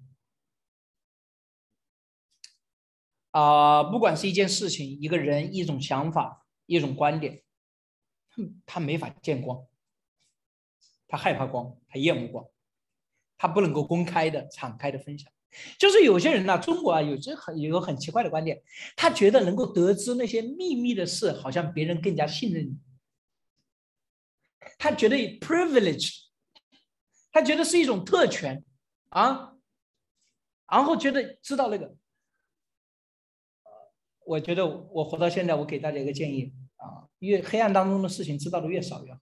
[3.31, 7.43] 啊，不管是一件事情、一个人、一种想法、一种观点，
[8.65, 9.67] 他没法见光，
[11.07, 12.47] 他害怕光，他厌恶光，
[13.37, 15.31] 他不能够公开的、敞开的分享。
[15.79, 18.63] 就是有些人呢，中国啊，有些很有个很奇怪的观点，
[18.97, 22.79] 他觉得能够得知那些秘密的事，好像别人更加信任你，
[24.79, 26.29] 他觉得 privilege，
[27.33, 28.65] 他觉得是一种特权
[29.11, 29.57] 啊，
[30.67, 31.97] 然后觉得知道那个。
[34.25, 39.21] 我觉得我活到现在，我给大家一个建议啊，越黑暗当中的事情知道的越少越好，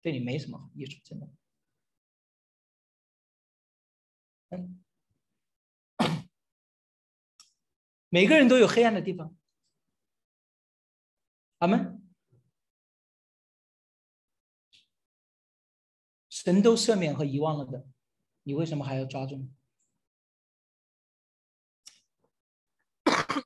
[0.00, 1.28] 对你没什么益处，真的。
[4.50, 4.80] 嗯，
[8.08, 9.36] 每个人都有黑暗的地方，
[11.58, 12.05] 阿门。
[16.46, 17.84] 神都赦免和遗忘了的，
[18.44, 19.48] 你为什么还要抓住？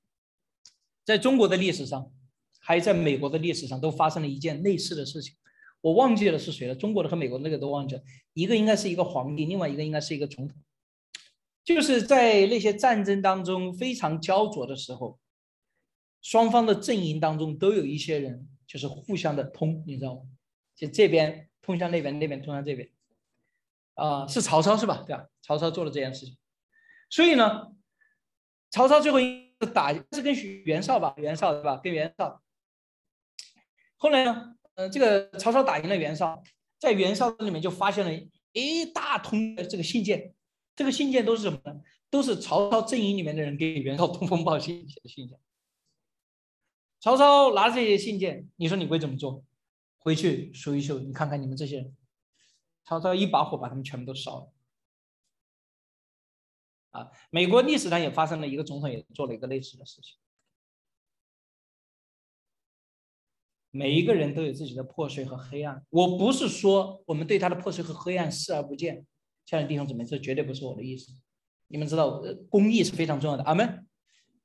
[1.06, 2.12] 在中国的历史上，
[2.58, 5.34] 还在美国的历史上，都发生了一件类似的事情。
[5.80, 8.02] 我忘记了是谁了，中国的和美国那个都忘记了。
[8.34, 10.58] 一个应该是一个皇帝，另外一个应该是一个总统。
[11.64, 15.18] 就是在那些战争当中非常焦灼的时候，
[16.20, 20.20] 双方的阵营当中都有一些人就是互相的通，你知道吗？
[20.76, 22.90] 就这边通向那边，那边通向这边。
[23.94, 25.05] 啊，是曹操是吧？
[25.07, 25.27] 对吧？
[25.42, 26.37] 曹操做了这件事情，
[27.09, 27.73] 所以呢，
[28.70, 29.49] 曹操最后一。
[29.75, 31.77] 打是跟袁绍吧，袁绍对吧？
[31.77, 32.42] 跟袁绍。
[33.99, 36.42] 后来呢，呃，这个曹操打赢了袁绍，
[36.79, 40.35] 在袁绍里面就发现了一大通的这个信件，
[40.75, 41.79] 这个信件都是什么呢？
[42.09, 45.38] 都是曹操阵营里面的人给袁绍通风报信写的信件。
[47.01, 49.44] 曹操拿着这些信件，你说你会怎么做？
[50.00, 51.96] 回去数一数，你看看你们这些人，
[52.84, 54.52] 曹操一把火把他们全部都烧了。
[56.90, 60.16] 啊，美国历史上也发生了一个总统也做了一个类似的事情。
[63.70, 69.06] 每一个人都有自己的破碎和黑暗，我不是说我们对他的破碎和黑暗视而不见，
[69.44, 71.12] 亲爱的弟兄姊妹，这绝对不是我的意思。
[71.68, 73.44] 你们知道，公益是非常重要的。
[73.44, 73.86] 阿门。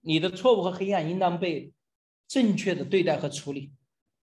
[0.02, 1.74] 你的错误和黑暗应当被
[2.28, 3.74] 正确的对待和处理。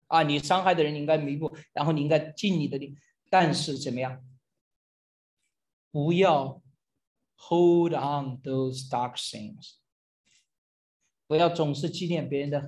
[0.07, 2.97] 啊，你伤害的人你应该弥补，然后你应该尽你的力。
[3.29, 4.23] 但是怎么样？
[5.91, 6.61] 不要。
[7.37, 9.73] Hold on those dark things，
[11.27, 12.65] 不要总是纪念别人的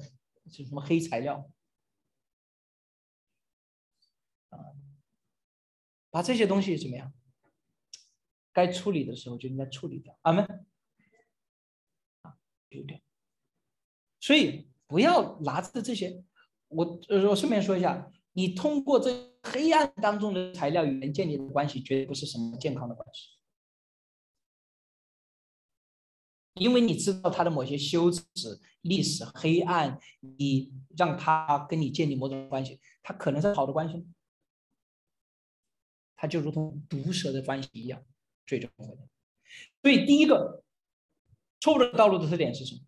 [0.52, 1.50] 是什么黑材料
[4.50, 4.60] 啊！
[6.12, 7.14] 把这些东西怎么样？
[8.52, 10.20] 该处理的时候就应该处理掉。
[10.24, 10.46] 阿门。
[12.24, 13.02] 啊，有点。
[14.20, 16.26] 所以不要拿着这些，
[16.70, 19.12] 我我顺便说一下，你通过这
[19.44, 23.38] 黑暗当中的材料与人建立的关系，绝对不是什么健康的关系。
[26.56, 28.24] 因为你知道他的某些羞耻、
[28.82, 34.08] 历史、黑暗，你让他跟你建立某种关系，他可能是好的关系，
[36.16, 38.04] 他就如同毒蛇的关系一样，
[38.46, 38.98] 最终会。
[39.84, 40.64] 所以第一个
[41.60, 42.82] 错误的道路的特点是什么？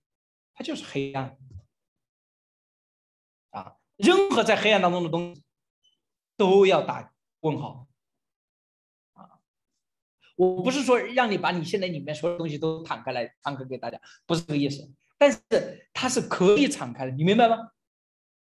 [0.56, 1.38] 它就是黑暗
[3.52, 3.76] 啊！
[3.98, 5.44] 任何在黑暗当中的东西
[6.38, 7.88] 都要打问号。
[9.14, 9.40] 啊
[10.38, 14.90] 我不是说让你把你现在里面所有东西都敞开来敞开给大家，不是这个意思。
[15.18, 17.72] 但是它是可以敞开的，你明白吗？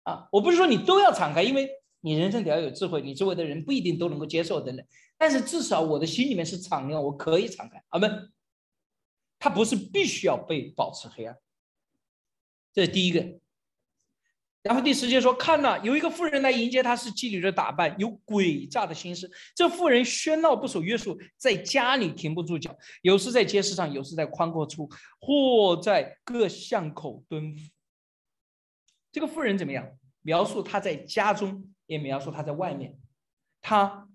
[0.03, 4.85] 啊，我不是说你都要敞开，因为你人生得要有智慧，你周围的人不一定都能够接受等等。
[5.17, 7.83] 但是至少我的心里面是敞亮，我可以敞开。
[7.89, 8.05] 啊，不，
[9.39, 11.37] 它不是必须要被保持黑暗。
[12.71, 13.42] 这是第一个。
[14.63, 19.29] 然后第十节说，看了有一个妇人来迎接他，是妓女的打扮，有诡诈的心思。
[19.53, 27.69] 这妇人喧闹不守约束，在家里停不住脚，有时在街市上，有时在宽阔处，或在各巷口蹲伏。
[29.11, 29.85] 这个妇人怎么样？
[30.21, 32.97] 描述她在家中，也描述她在外面。
[33.59, 34.09] 她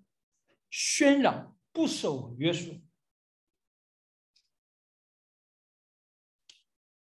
[0.72, 2.80] 喧嚷不守约束。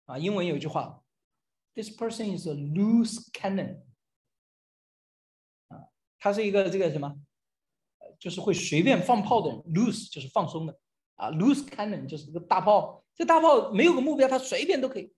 [0.05, 1.04] 啊，英文有一句话。
[1.75, 3.83] This person is a loose cannon，
[5.69, 7.21] 啊，他是一个这个什么，
[8.19, 9.59] 就是会随便放炮的人。
[9.75, 10.79] Loose 就是放松的，
[11.17, 13.05] 啊，loose cannon 就是这个大炮。
[13.17, 15.13] 这大炮没有个目标，他随便都可以。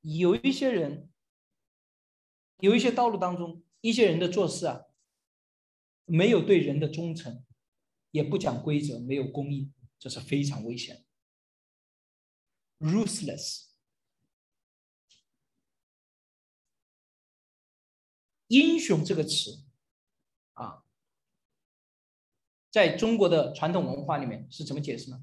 [0.00, 1.08] 有一些人，
[2.58, 4.82] 有一些道路当中，一些人的做事啊，
[6.04, 7.44] 没有对人的忠诚，
[8.10, 11.04] 也不讲规则，没有公义，这是非常危险。
[12.78, 13.65] Ruthless。
[18.48, 19.64] 英雄这个词，
[20.52, 20.84] 啊，
[22.70, 25.22] 在中国的传统文化里面是怎么解释呢？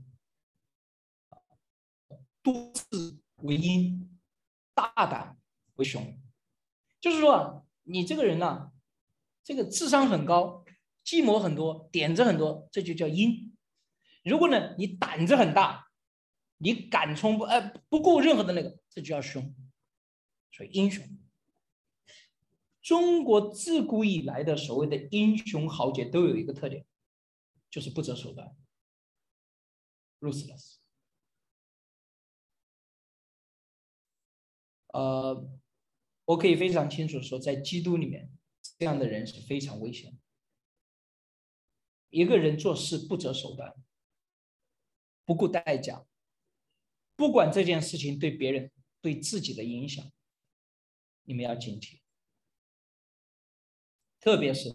[2.42, 4.20] 多智为英，
[4.74, 5.38] 大胆
[5.76, 6.20] 为雄。
[7.00, 8.72] 就是说，你这个人呢，
[9.44, 10.66] 这个智商很高，
[11.04, 13.56] 计谋很多，点子很多，这就叫英。
[14.24, 15.90] 如果呢，你胆子很大，
[16.58, 19.56] 你敢冲不哎不顾任何的那个，这就叫凶。
[20.52, 21.08] 所以英雄。
[22.84, 26.86] 中国自古以来的所谓的英雄豪杰都有一个特点，
[27.70, 28.54] 就是不择手段
[30.20, 30.76] ，ruthless。
[34.90, 35.50] 呃，
[36.26, 38.30] 我可以非常清楚说，在基督里面，
[38.78, 40.20] 这样的人是非常危险。
[42.10, 43.74] 一个人做事不择手段，
[45.26, 46.06] 不顾代价，
[47.16, 48.72] 不管这件事情对别人、
[49.02, 50.06] 对自己的影响，
[51.24, 52.03] 你们要警惕。
[54.24, 54.74] 特别是，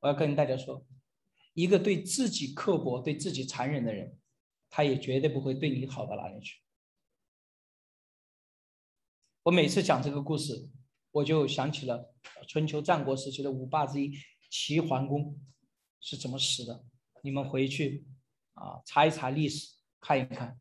[0.00, 0.84] 我要跟大家说，
[1.54, 4.18] 一个对自己刻薄、对自己残忍的人，
[4.68, 6.60] 他也绝对不会对你好到哪里去。
[9.44, 10.68] 我每次讲这个故事，
[11.12, 12.12] 我就想起了
[12.48, 14.12] 春秋战国时期的五霸之一。
[14.50, 15.40] 齐桓公
[16.00, 16.84] 是怎么死的？
[17.22, 18.04] 你们回去
[18.54, 20.58] 啊查一查历史，看一看。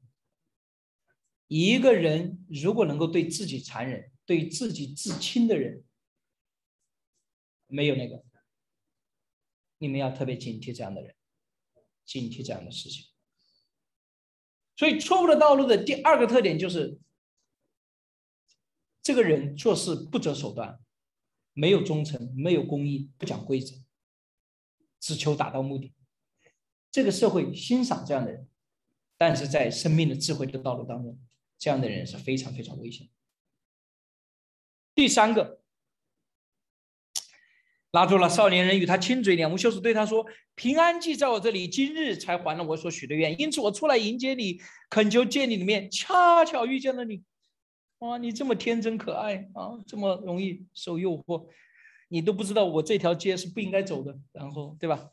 [1.47, 5.83] 一个人如果能够对自己残忍、对自己至亲的人
[7.69, 8.21] 没有那个，
[9.77, 11.15] 你们要特别警惕这样的人，
[12.03, 13.05] 警惕这样的事情。
[14.75, 16.99] 所以，错误的道路的第二个特点就是，
[19.01, 20.81] 这个人做事不择手段。
[21.53, 23.75] 没有忠诚，没有公义，不讲规则，
[24.97, 25.93] 只求达到目的。
[26.89, 28.47] 这个社会欣赏这样的人，
[29.17, 31.19] 但是在生命的智慧的道路当中，
[31.57, 33.09] 这样的人是非常非常危险。
[34.95, 35.61] 第三个，
[37.91, 44.59] 拉住了少年人，与他亲嘴，脸无羞耻，对他说：“平安记在我这里，今日才还了我所许的愿，因此我出来迎接你，
[44.89, 47.23] 恳求见你的面，恰巧遇见了你。”
[47.99, 51.47] 哇，你这么天真可爱啊，这么容易受诱惑，
[52.09, 55.09] 你都不知道我这条街是不应该走的，然后对吧？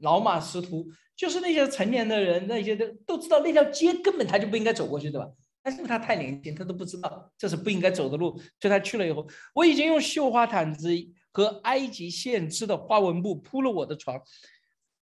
[0.00, 5.30] 老马识途，就是那些成年的人，那些都都知道那条街根本他就不应该走过去，对吧？
[5.62, 10.90] 但是他太年轻，他都不知道这是不应该走的路，所以他去了以后，我已经用绣花毯子
[11.32, 14.20] 和埃及现织的花纹布铺了我的床，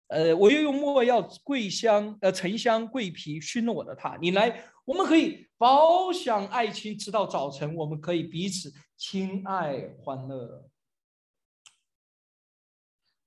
[0.08, 4.64] 呃，我又用墨药、桂香、呃沉香、桂皮熏了我的榻，你来。
[4.84, 7.74] 我们可以饱享爱情，直到早晨。
[7.74, 10.66] 我们可以彼此亲爱欢乐。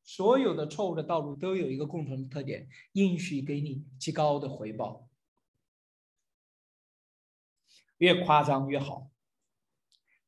[0.04, 5.08] 所有的错误的道路都有一个共同的特点：应许给你极高的回报，
[8.00, 9.12] 越夸张越好，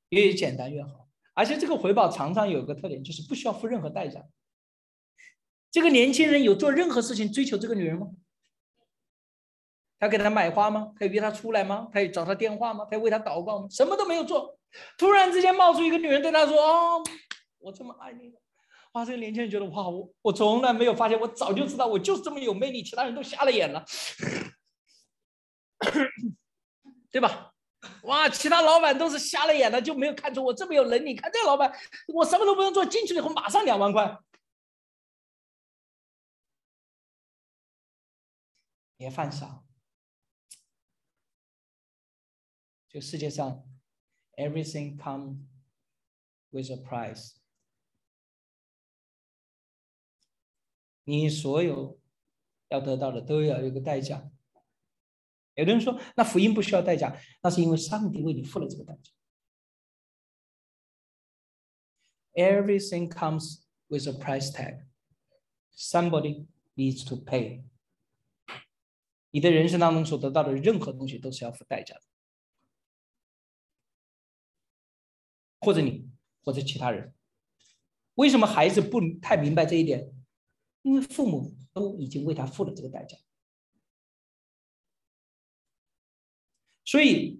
[0.10, 1.03] 越简单越好。
[1.34, 4.24] 而且这个回报常常有个特点，就是不需要付任何代价。
[5.72, 8.08] 这个年轻人有做任何事情追求这个女人吗？
[10.00, 10.94] 他给他买花吗？
[11.00, 11.88] 他约他出来吗？
[11.92, 12.86] 他有找他电话吗？
[12.92, 13.68] 他为他祷告吗？
[13.70, 14.60] 什么都没有做。
[14.98, 17.02] 突然之间冒出一个女人对他说：“哦，
[17.60, 18.34] 我这么爱你。”
[18.94, 23.84] 哇，这个年轻人觉得哇，我我从来没有发现，我早就知道我就是这么有魅力，其他人都瞎了眼了，
[27.10, 27.53] 对吧？
[28.04, 31.14] 哇，其他老板都是瞎了眼了，就没有看出我这么有能力。
[31.16, 31.74] 看这个老板，
[32.08, 34.20] 我什么都不用做，进去以后马上两万块，
[38.96, 39.64] 别犯傻。
[42.88, 43.68] 就世界上
[44.38, 45.48] ，everything come
[46.52, 47.36] with a price。
[51.04, 52.00] 你所有
[52.70, 54.33] 要得到的都要有个代价。
[55.56, 59.12] 有的人说，那福音不需要代价，那是因为上帝为你付了这个代价。
[62.34, 64.86] Everything comes with a price tag.
[65.76, 67.64] Somebody needs to pay。
[69.30, 72.02] 你的人生当中所得到的任何东西都是要付代价的。
[75.60, 76.10] 或者你，
[76.44, 77.14] 或者其他人，
[78.16, 80.14] 为什么孩子不太明白这一点？
[80.82, 83.18] 因为父母都已经为他付了这个代价。
[86.86, 87.40] 所以，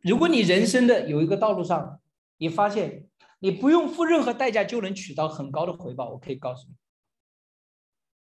[0.00, 2.00] 如果你人生的有一个道路上，
[2.36, 6.74] 你发现你不用付任何代价就能取到很高的回报，我可以告诉你，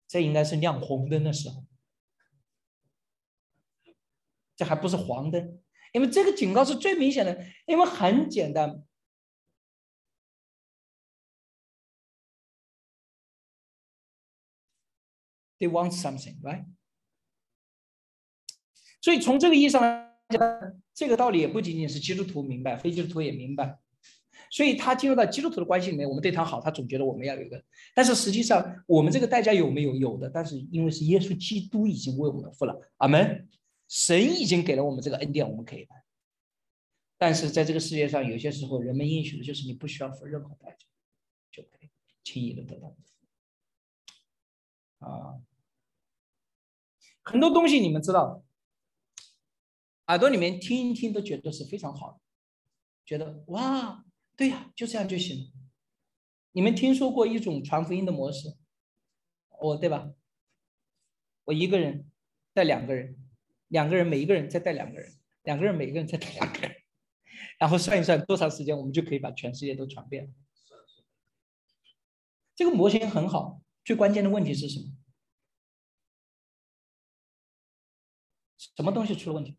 [0.07, 1.65] 这应该是亮红灯的时候，
[4.57, 5.61] 这还不是黄灯，
[5.93, 8.85] 因为这个警告是最明显的，因为很简单。
[15.59, 16.67] They want something, right?
[19.01, 20.14] 所以从这个意义上，
[20.93, 23.79] 这个道理也不仅仅是基督徒明白，非基督徒也明白。
[24.51, 27.61] 所以他进入到基督徒的关系里面，我们对他好，他总觉得我们要有一个。
[27.95, 29.95] 但是实际上，我们这个代价有没有？
[29.97, 30.31] 有的。
[30.31, 33.49] 但是因为是耶稣基督已经为我们付了，阿门。
[33.89, 36.05] 神已经给了我们这个恩典，我们可以来。
[37.19, 40.87] 但是在这个世界上，有些时候人们应许的就是你不需要付任何代价，
[41.51, 41.89] 就可以
[42.23, 42.97] 轻易的得到。
[44.99, 45.35] 啊，
[47.23, 48.44] 很多东西你们知道，
[50.07, 52.21] 耳朵里面听一听都觉得是非常好的，
[53.05, 54.05] 觉得哇，
[54.37, 55.53] 对呀，就这样就行了。
[56.53, 58.57] 你们听说过一种传福音的模式？
[59.61, 60.13] 我对吧？
[61.45, 62.11] 我一个人
[62.53, 63.17] 带两个人，
[63.69, 66.75] 两个人每一个人再带两个人，两个人每一个人再带两个人，
[67.59, 70.31] 然后算一算多长时间，我们就可以把全世界都传遍了。
[72.55, 74.93] 这个模型很好，最关键的问题是什么？
[78.57, 79.59] 什么东西出了问题？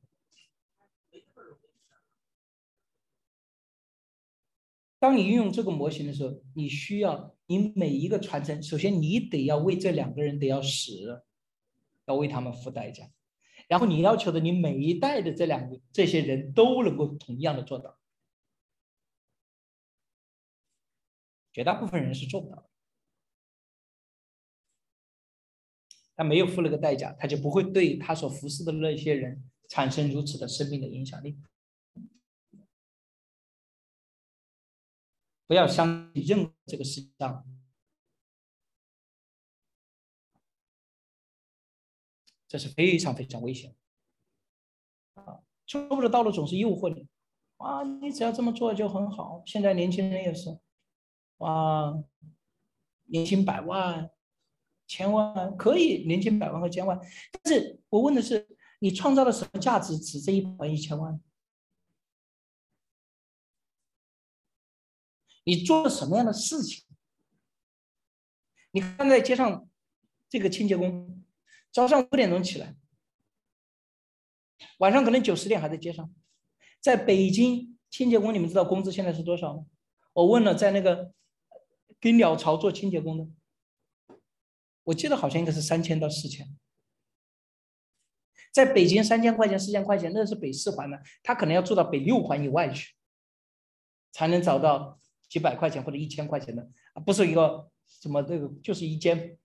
[5.05, 11.23] 当你运用这个模型的时候，你需要你每一个传承，首先你得要为这两个人得要死，
[12.07, 13.07] 要为他们付代价，
[13.67, 17.99] 然后你要求的你每一代的这两个这些人都能够同样的做到，
[21.53, 22.69] 绝大部分人是做不到的。
[26.15, 31.37] 他没有付那个代价，他就不会对他所服侍的那些人产生如此的生命的影响力。
[35.47, 37.45] 不要相信任何这个世界上，
[42.47, 43.75] 这是非常非常危险
[45.15, 45.39] 啊！
[45.67, 47.07] 错误的道路总是诱惑你
[47.57, 47.83] 啊！
[47.83, 49.43] 你只要这么做就很好。
[49.45, 50.59] 现在年轻人也是，
[51.37, 51.93] 哇，
[53.05, 54.11] 年薪百万。
[54.87, 56.95] 千万可以年薪百万和千万，
[57.31, 59.97] 但是我问的是，你创造了什么价值？
[59.97, 61.19] 值这一百万、一千万？
[65.45, 66.83] 你做了什么样的事情？
[68.71, 69.67] 你看在街上，
[70.27, 71.23] 这个清洁工，
[71.71, 72.75] 早上五点钟起来，
[74.79, 76.13] 晚上可能九十点还在街上。
[76.81, 79.65] 在北京，清洁工你们知道工资现在是多少吗？
[80.13, 81.13] 我问了，在那个
[81.99, 84.15] 给鸟巢做清洁工的。
[84.83, 86.47] 我记得好像应该是三千到四千，
[88.51, 92.93] 在北京三千块钱、四千块钱，那是北四环的，他可能要住到北六环以外去，
[94.11, 96.69] 才能找到几百块钱或者一千块钱的，
[97.05, 99.37] 不是一个什么这个，就是一间。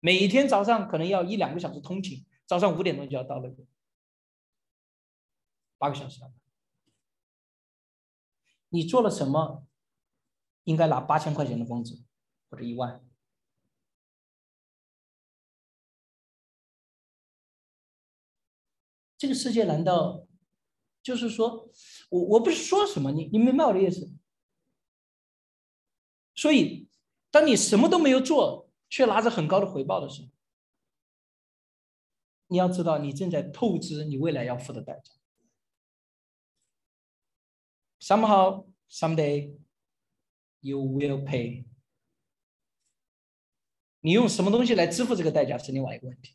[0.00, 3.64] 每天早上可能要一两个小时通勤，早上五点钟就要到那个，
[5.76, 6.20] 八个小时。
[8.70, 9.66] 你做了什么？
[10.64, 12.04] 应该拿八千块钱的工资
[12.48, 13.04] 或者一万？
[19.18, 20.26] 这个世界难道
[21.02, 21.70] 就是说，
[22.10, 24.10] 我我不是说什么你你明白我的意思？
[26.34, 26.88] 所以，
[27.30, 30.28] 当你什么都没有做，却拿着很高的回报的时候，
[32.48, 35.12] 你要知道你正在透支你未来要付的代价。
[38.00, 39.54] Somehow, someday,
[40.60, 41.66] you will pay。
[44.00, 46.34] 你用什么东西来支付这个代价是另外一个问题，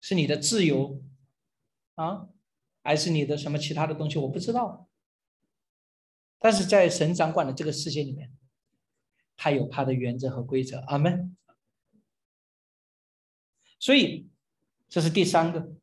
[0.00, 1.02] 是你的自由。
[1.94, 2.28] 啊，
[2.86, 4.88] 还是你的什么其他的东西，我不知道。
[6.38, 8.32] 但是在神掌管的这个世界里面，
[9.36, 10.78] 他有他的原则和规则。
[10.86, 11.36] 阿门。
[13.80, 14.30] 所以，
[14.88, 15.74] 这是第三个，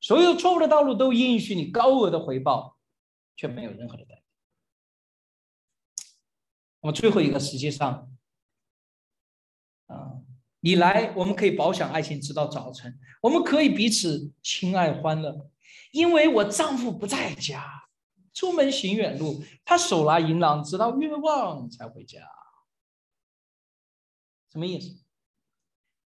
[0.00, 2.76] 所有错误的道路都允许你高额的回报，
[3.36, 4.22] 却没有任何的代价。
[6.80, 8.12] 那么最后一个，实际上，
[9.86, 10.22] 啊。
[10.58, 15.50] 你来，我们可以保享爱情直到早晨，我们可以彼此亲爱欢乐，
[15.92, 17.88] 因为我丈夫不在家，
[18.32, 22.28] 出门行远路，他手拿银囊，直到月望才回家。
[24.50, 25.04] 什么意思？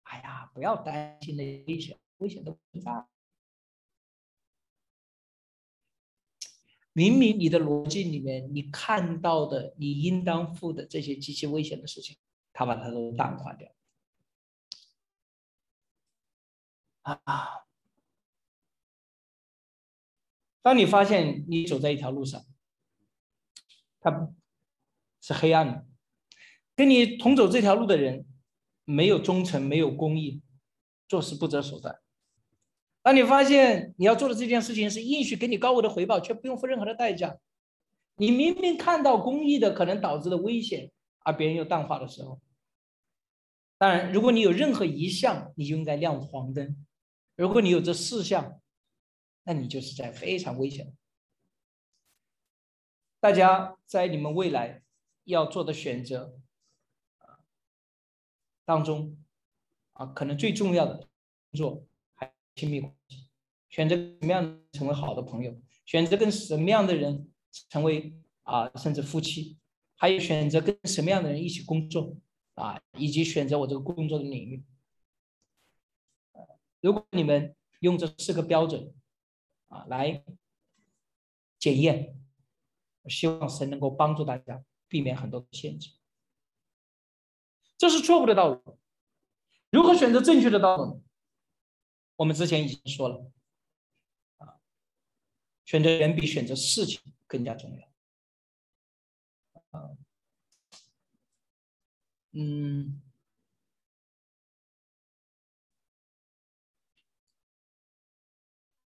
[0.03, 3.07] 哎呀，不要担心那危险，危险都不在。
[6.93, 12.17] 明明你的逻辑里面，你看到的，你应当负的这些极其危险的事情，
[12.53, 13.71] 他把它都淡化掉。
[17.03, 17.67] 啊！
[20.65, 22.43] 当你发现你走在一条路上，
[24.01, 24.31] 它
[25.21, 25.87] 是黑暗的，
[26.75, 28.25] 跟你同走这条路的人
[28.87, 30.41] 没有忠诚，没有公义，
[31.07, 32.01] 做事不择手段。
[33.03, 37.37] 当你发现你要做的这件事情是应许给你高额的回报，却不用付任何的代价，
[38.17, 42.41] 你明明看到公益的可能导致的危险，而别人又淡化的时候，
[43.77, 46.75] 当然，如果你有任何一项，你就应该亮黄灯。
[47.37, 48.59] 如果你有这四项，
[49.45, 50.97] 那你就是在非常危险。
[53.21, 54.83] 大家在你们未来
[55.25, 56.39] 要做的选择
[58.65, 59.17] 当中，
[59.93, 61.09] 啊，可能最重要的工
[61.53, 63.29] 作还亲密关系，
[63.69, 67.31] 选择什么样成为好的朋友，选择跟什么样的人
[67.71, 69.59] 成为啊，甚至夫妻，
[69.97, 72.17] 还有选择跟什么样的人一起工作
[72.55, 74.65] 啊，以及选择我这个工作的领域。
[76.81, 78.95] 如果你们用这四个标准
[79.75, 80.25] 啊来
[81.59, 82.17] 检验，
[83.03, 85.93] 我希望神能够帮助大家避免很多的陷阱。
[87.77, 88.79] 这是错误的道路，
[89.71, 91.03] 如何选择正确的道路？
[92.17, 93.33] 我们之前已经说了，
[95.65, 97.93] 选择人比选择事情更加重要。
[102.37, 103.03] 嗯，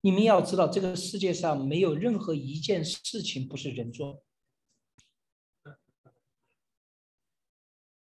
[0.09, 4.23] 你们要知道，这个世界上没有任何一件事情不是人做。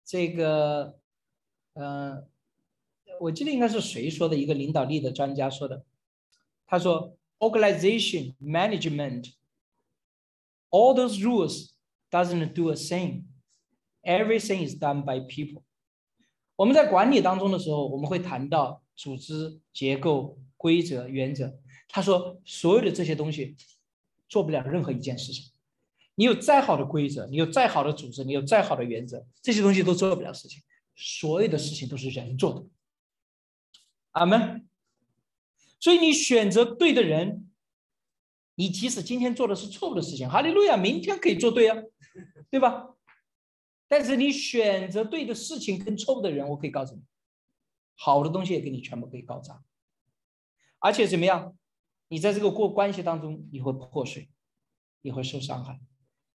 [0.05, 0.99] 这个，
[1.73, 2.29] 嗯，
[3.19, 4.35] 我记得应该是谁说的？
[4.35, 5.83] 一个领导力的专家说的。
[6.67, 9.33] 他说：“Organization management,
[10.69, 11.71] all those rules
[12.11, 13.23] doesn't do a thing.
[14.03, 15.63] Everything is done by people.”
[16.57, 21.59] 我们在管理当中的时候，我们会谈到组织结构、规则、原则。
[21.87, 23.55] 他说，所有的这些东西
[24.27, 25.51] 做不了任何一件事情。
[26.15, 30.61] 你有再好的规则，你有再好的组织，你有再好的原则，这些东西都做不了事情。
[30.95, 32.65] 所有的事情都是人做的。
[34.11, 34.67] 阿门。
[35.79, 37.51] 所以你选择对的人，
[38.55, 41.77] 你即使今天做的是错误的事情，哈利路亚，明天可以做对啊，
[42.49, 42.95] 对吧？
[43.87, 47.03] 但是你选择对的事情跟错误的人，我可以告诉你，
[47.95, 49.63] 好的东西也给你全部可以搞砸，
[50.79, 51.55] 而且怎么样？
[52.07, 54.29] 你在这个过关系当中，你会破碎，
[55.01, 55.79] 你会受伤害。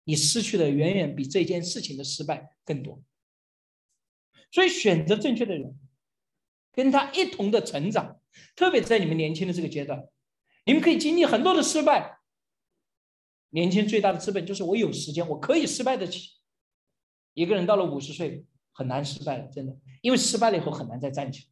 [0.04, 3.02] 你失去的远远比这件事情的失败更多，
[4.52, 5.80] 所以选择正确的人，
[6.74, 8.20] 跟他一同的成长，
[8.56, 10.08] 特别在你们年轻的这个阶段，
[10.66, 12.20] 你们可以经历很多的失败。
[13.52, 16.32] 年轻最大的资本就是我有时间，我可以失败得起。
[17.34, 21.48] 一个人到了五十岁很难失败了，真的，因为失败了以后很难再站起来，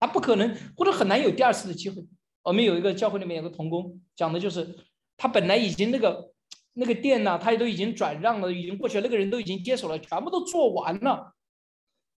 [0.00, 2.04] 他不可能或者很难有第二次的机会。
[2.42, 4.76] 我们有一个教会里面有个童工，讲的就是
[5.16, 6.30] 他本来已经那个。
[6.74, 11.34] 那个店呢，他都已经转让了，已经过去了，那个人都已经接手了，全部都做完了。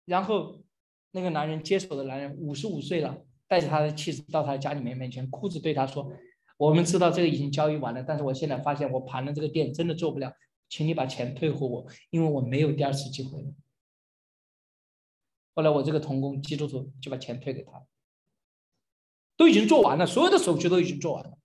[0.05, 0.61] 然后
[1.09, 3.17] 那个男人接手的男人五十五岁了，
[3.47, 6.07] 带着他的妻子到他家里面面前，哭着对他说
[6.57, 10.31] ：“我们知道这个已经交易完了，但是我现在发现我盘了这个店真的做不了，
[10.69, 13.47] 请你把钱退回我，因为我没有第二次机会了。”
[15.55, 17.83] 后来我这个童工基督徒就把钱退给他，
[19.35, 21.37] 都已经做完了，所有的手续都已经做完了。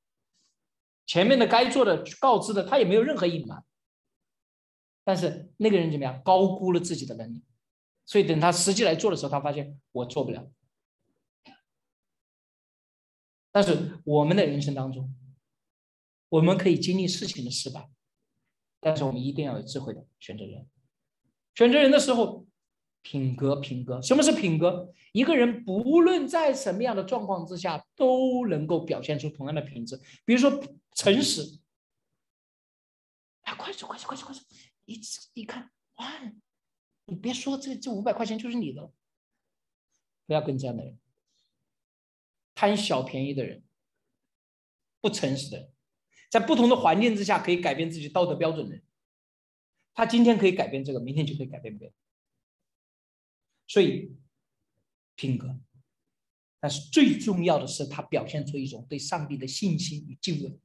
[1.07, 3.65] 前面的该做的、告知的，他也没有任何隐瞒。
[5.05, 6.23] 但是那个人怎么样？
[6.23, 7.43] 高估了自己的能力，
[8.05, 10.51] 所以等他实际来做的时候，他发现我做不了。
[13.51, 15.15] 但是我们的人生当中，
[16.29, 17.89] 我们可以经历事情的失败，
[18.81, 20.69] 但是我们一定要有智慧的选择人。
[21.55, 22.48] 选择人的时候。
[23.09, 24.93] 品格，品格，什么是品格？
[25.13, 29.99] 一个人不论在什么样的状况之下，都能够表现出同样的品质。
[30.27, 30.63] 比如说
[30.95, 31.59] 诚实，
[33.45, 34.43] 哎，快走，快走，快走，快走！
[34.85, 35.01] 一
[35.33, 36.21] 一看，哇，
[37.07, 38.93] 你别说，这这五百块钱就是你的了，
[40.27, 40.99] 不要跟这样的人，
[42.55, 43.65] 贪小便宜的人，
[45.01, 45.73] 不诚实的人，
[46.29, 48.85] 在不同的环境之下可以改变自己道德标准的人，
[49.95, 51.95] 他今天可以改变这个，明天就可以改变别人。
[53.69, 54.17] 所以，
[55.15, 55.61] 品格，
[56.59, 60.59] 但是最重要的是，他表现出一种对上帝的信心与敬畏。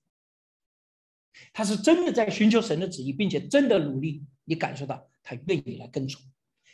[1.52, 4.26] 他是真的在寻求神的旨意，并且真的努力。
[4.46, 6.22] 你感受到他愿意来跟从，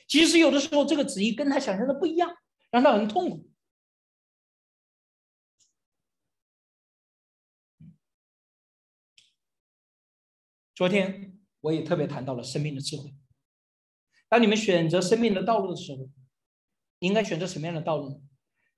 [0.07, 2.36] 即使有的时候这个旨意跟他想象的不一样，
[2.71, 3.49] 让他很痛苦。
[10.73, 13.13] 昨天我也特别谈到了生命的智慧。
[14.27, 16.09] 当你们选择生命的道路的时候，
[16.99, 18.15] 应该选择什么样的道路呢？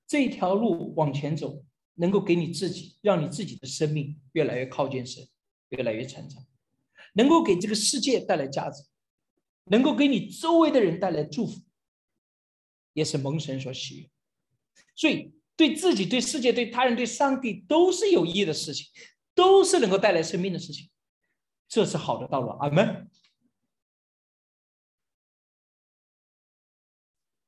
[0.08, 1.64] 这条路往前走，
[1.96, 5.28] 能够给你自己，让你自己的生命越来越靠近神，
[5.70, 6.44] 越来越成长，
[7.14, 8.84] 能够给这个世界带来价值，
[9.66, 11.62] 能够给你周围的人带来祝福，
[12.94, 14.10] 也是蒙神所喜悦。
[14.96, 18.88] 所以，对自己、对世界、对他人、对上帝都是有益的事情，
[19.34, 20.90] 都是能够带来生命的事情，
[21.68, 22.50] 这是好的道路。
[22.60, 23.11] 阿门。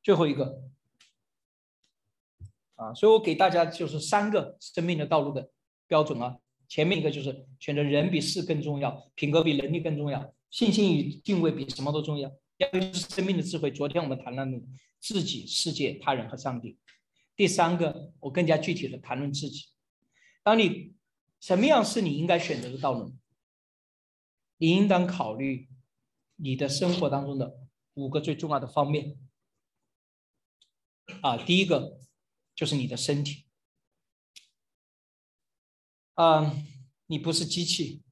[0.04, 0.62] 最后一个，
[2.76, 5.50] 啊，所以我给大家就是三个生命的道路的
[5.88, 6.38] 标准啊。
[6.68, 12.30] 前面一个就是选择人比事更重要，品格比能力更重要，信心与敬畏比什么都重要。
[12.58, 14.46] 第二个是生命的智慧，昨天我们谈了
[15.00, 16.78] 自己、世界、他人和上帝。
[17.36, 19.68] 第三个，我更加具体的谈论自己。
[20.44, 20.96] 当你
[21.40, 23.14] 什么样是你应该选择的道路？
[24.58, 25.68] 你应当考虑
[26.38, 27.60] 你的生活当中的
[27.94, 29.18] 五个最重要的方面。
[31.22, 32.00] 啊，第一个
[32.56, 33.46] 就是你的身体。
[36.16, 36.66] 嗯，
[37.08, 38.04] 你不是机器，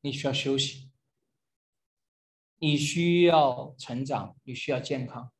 [0.00, 0.90] 你需要休息，
[2.58, 5.32] 你需要成长，你需要健康。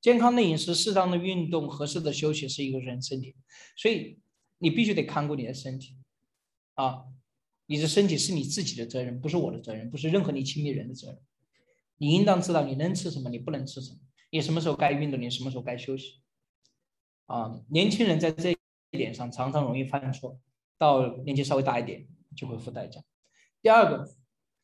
[0.00, 3.36] 健康的饮食、适当的运动、合适的休息是一个人身体，
[3.76, 4.18] 所以
[4.56, 5.98] 你必须得看顾你的身体。
[6.74, 7.04] 啊，
[7.66, 11.20] 你的身体是你自己的责任，不是我的责任，不是任何你亲密人的责任。
[11.98, 13.98] 你应当知道你能吃什么，你不能吃什么，
[14.30, 16.20] 你什么时候该运动，你什么时候该休息。
[17.26, 20.40] 啊，年轻人在这一点上常常容易犯错，
[20.78, 23.00] 到年纪稍微大一点就会付代价。
[23.62, 24.10] 第二个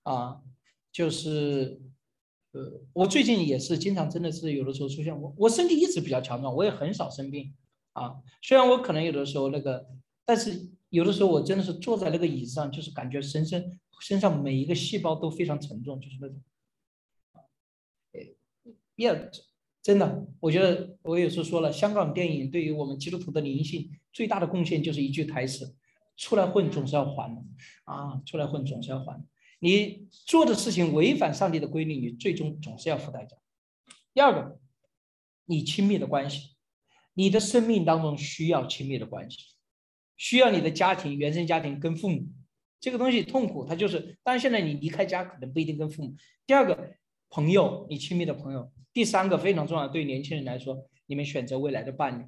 [0.02, 0.42] 啊，
[0.90, 1.80] 就是
[2.52, 7.54] 呃，我最近也是经常真的是有的时候出现我我身体一直比较强壮，我也很少生病
[7.92, 8.16] 啊。
[8.42, 9.88] 虽然我可能有的时候那个，
[10.24, 16.42] 但是有的时候我真的是坐在那个椅子上，就是感觉身身身上每一个细胞都非常沉重，就是那种。
[18.96, 19.30] 也
[19.86, 25.76] 真的，我觉得我有时候说了，香港电影对于我们基督徒的灵性最大的贡献就是一句台词：
[26.16, 27.40] 出来混总是要还的
[27.84, 28.20] 啊！
[28.26, 29.24] 出来混总是要还。
[29.60, 33.36] 你做的事情违反上帝的规律，你最终总是要付代价。
[34.12, 34.58] 第二个，
[35.44, 36.56] 你亲密的关系，
[37.14, 39.38] 你的生命当中需要亲密的关系，
[40.16, 42.26] 需要你的家庭、原生家庭跟父母
[42.80, 44.18] 这个东西痛苦，它就是。
[44.24, 46.16] 但是现在你离开家，可能不一定跟父母。
[46.44, 46.96] 第二个，
[47.30, 48.72] 朋友，你亲密的朋友。
[48.92, 52.26] 第三个非常重要，对年轻人来说，你们选择未来的伴侣，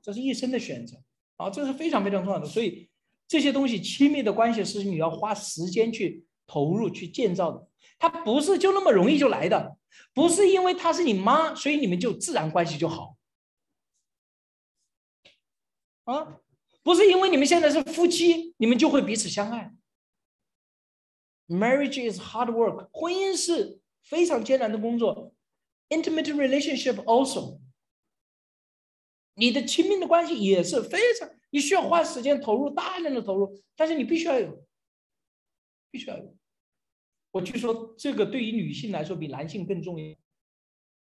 [0.00, 0.96] 这是一生的选择
[1.36, 2.46] 啊，这是非常非常重要的。
[2.46, 2.88] 所以
[3.26, 7.68] 这些东西，亲密的关系是你要花时间去投入、去建造的，
[7.98, 9.76] 它不是就那么容易就来的，
[10.14, 13.16] 不是因为她是你妈，所以你们就自然关系就好
[16.04, 16.40] 啊，
[16.82, 19.74] 不是因为你们现在是夫妻，你们就会彼此相爱。
[21.48, 25.32] Marriage is hard work，婚姻是非常艰难的工作。
[25.90, 27.60] Intimate relationship also，
[29.34, 34.66] 你的亲密的关系也是非常，你需要花时间投入大量的投入，但是你必须要有，
[35.90, 36.36] 必须要有。
[37.30, 40.14] 我据说这个对于女性来说比男性更重要。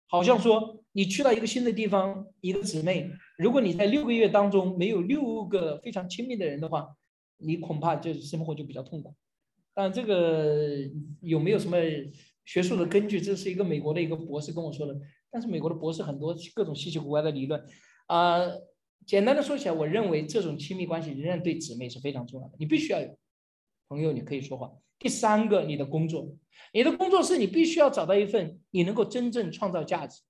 [0.07, 6.95] 好像说你去到一个新的地方，一个姊妹，如果你在六个月当中没有六个非常亲密的人的话，
[7.39, 9.15] 你恐怕就是生活就比较痛苦。
[9.73, 10.79] 但这个
[11.21, 11.79] 有没有什么？
[12.45, 14.95] 学术的根据，这是一个美国的一个博士跟我说的。
[15.31, 17.61] 但是美国的博士很多各种稀奇古怪的理论，
[18.07, 18.41] 啊，
[19.07, 22.55] 简单的说起来，我认为这种亲密关系仍然对姊妹是非常重要的。
[22.59, 23.19] 你必须要有
[23.89, 24.71] 朋友，你可以说话。
[24.99, 26.37] 第三个，你的工作，
[26.73, 30.23] 你的工作是你必须要找到一份你能够真正创造价值、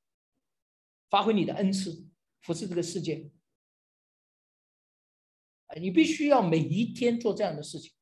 [1.10, 2.06] 发挥你的恩赐、
[2.40, 3.30] 服侍这个世界。
[5.80, 7.92] 你必须要每一天做这样的事情。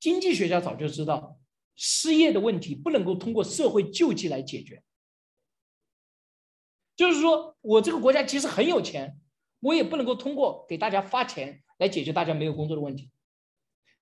[0.00, 1.37] 经济学家早就知道。
[1.80, 4.82] 失业的问题不能够通过社会救济来解决，
[6.96, 9.16] 就是说我这个国家其实很有钱，
[9.60, 13.12] 我也不能够通过给大家发钱来解决大家没有工作的问题。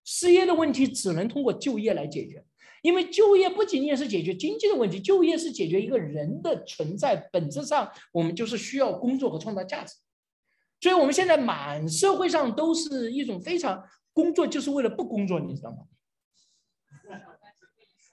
[0.05, 2.43] 失业的问题只能通过就业来解决，
[2.81, 9.95] 因为就业不仅仅是解决经济的问题，就业是解决一个人的存在本质上，我们就是需要工作和创造价值。
[10.81, 13.83] 所以我们现在满社会上都是一种非常
[14.15, 15.79] 工作就是为了不工作，你知道吗？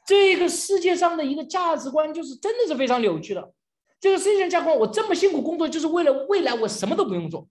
[0.05, 3.53] 这个世界上的一个价值观就是真的是非常扭曲的。
[3.99, 7.49] 这个世界上价值观，我这么辛苦工作，就是为了未来我什么都不用做。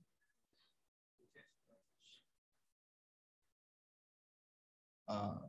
[5.06, 5.42] 啊，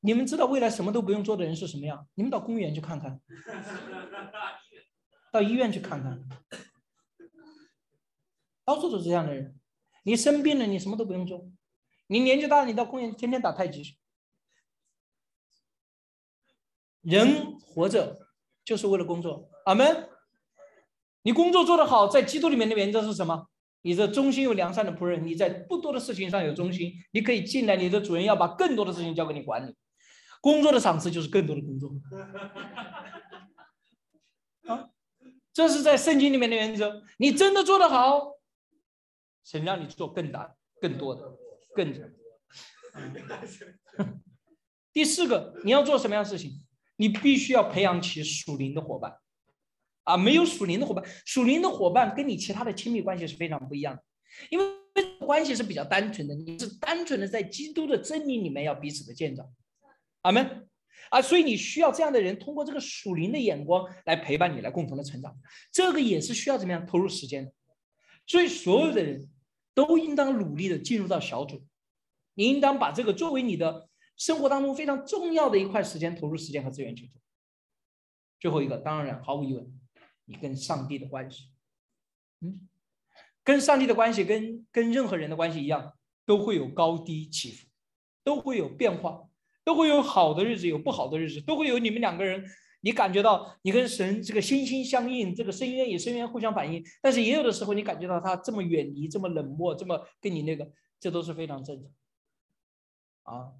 [0.00, 2.08] 你们知道未来什么都不用做的人是什么样？
[2.14, 3.20] 你们到公园去看看，
[5.32, 6.20] 到医院去看看，
[8.64, 9.56] 到处都是这样的人。
[10.02, 11.48] 你生病了，你什么都不用做。
[12.08, 13.96] 你年纪大了，你到公园天天打太极去。
[17.04, 18.18] 人活着
[18.64, 20.08] 就是为了工作，阿门。
[21.22, 23.48] 你工作做得好，在基督里面的原则是什么？
[23.82, 27.76] 你的忠心有良善的仆人，你在不多的事情上有忠心，你可以进来。
[27.76, 29.76] 你的主人要把更多的事情交给你管理。
[30.40, 31.90] 工作的赏赐就是更多的工作。
[34.66, 34.88] 啊，
[35.52, 37.02] 这是在圣经里面的原则。
[37.18, 38.38] 你真的做得好，
[39.44, 41.36] 神让你做更大、更多的、
[41.74, 41.92] 更。
[44.92, 46.64] 第四个，你要做什么样的事情？
[46.96, 49.18] 你必须要培养起属灵的伙伴，
[50.04, 54.02] 啊，没有属灵的伙伴，属灵的伙伴跟你其他的亲密关系是非常不一样的，
[54.48, 54.64] 因为
[55.18, 59.50] 关系是比较单纯的，你是单纯的在基督的真理里面要彼此的建造，
[60.22, 60.68] 阿门，
[61.10, 65.36] 啊，所以你需要这样的人通过这个属灵的眼光来陪伴你，来共同的成长，
[65.72, 67.52] 这个也是需要怎么样投入时间的，
[68.26, 69.28] 所以所有的人
[69.74, 71.66] 都应当努力的进入到小组，
[72.34, 73.88] 你应当把这个作为你的。
[74.16, 77.20] 生活当中非常重要的一块时间，投入时间和资源去做。
[78.40, 79.80] 最后一个，当然毫无疑问，
[80.26, 81.50] 你跟上帝的关系，
[82.40, 82.68] 嗯，
[83.42, 85.96] 跟上帝的关系，跟跟任何人的关系一样，
[86.26, 87.66] 都会有高低起伏，
[88.22, 89.28] 都会有变化，
[89.64, 92.44] 都会有好的日子，有不好的日子，都会有你们两个人，
[92.82, 101.92] 你感觉到你跟神这个心心相印，这个深渊与深渊互相反应，但是也有的时候你感觉到他这么远离，这么冷漠，这么跟你那个，这都是非常正常。
[103.34, 103.52] 啊。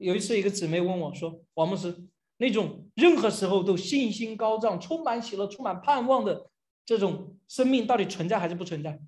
[0.00, 1.94] 有一次，一个姊妹问我说：“王牧师，
[2.38, 6.50] 那种任何时候都信心高涨、充满喜乐、充满盼望的
[6.86, 8.98] 这种生命，到底存在还是不存在？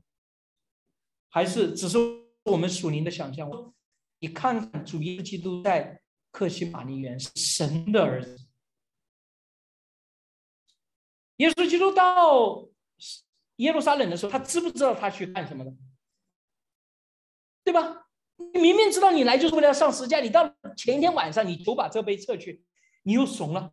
[1.31, 1.97] 还是只是
[2.45, 3.51] 我们属灵的想象？”
[4.21, 8.47] 你看看，主耶稣基督在克西马尼园神的儿子。
[11.37, 12.69] 耶稣基督到
[13.57, 15.75] 耶路撒冷的时候，他知不知道他去干什么的？
[17.65, 18.11] 对吧？
[18.55, 22.65] 你明明知道你来就是为了上十字架，你到前一天晚上你就把这杯撤去，
[23.03, 23.73] 你又怂了。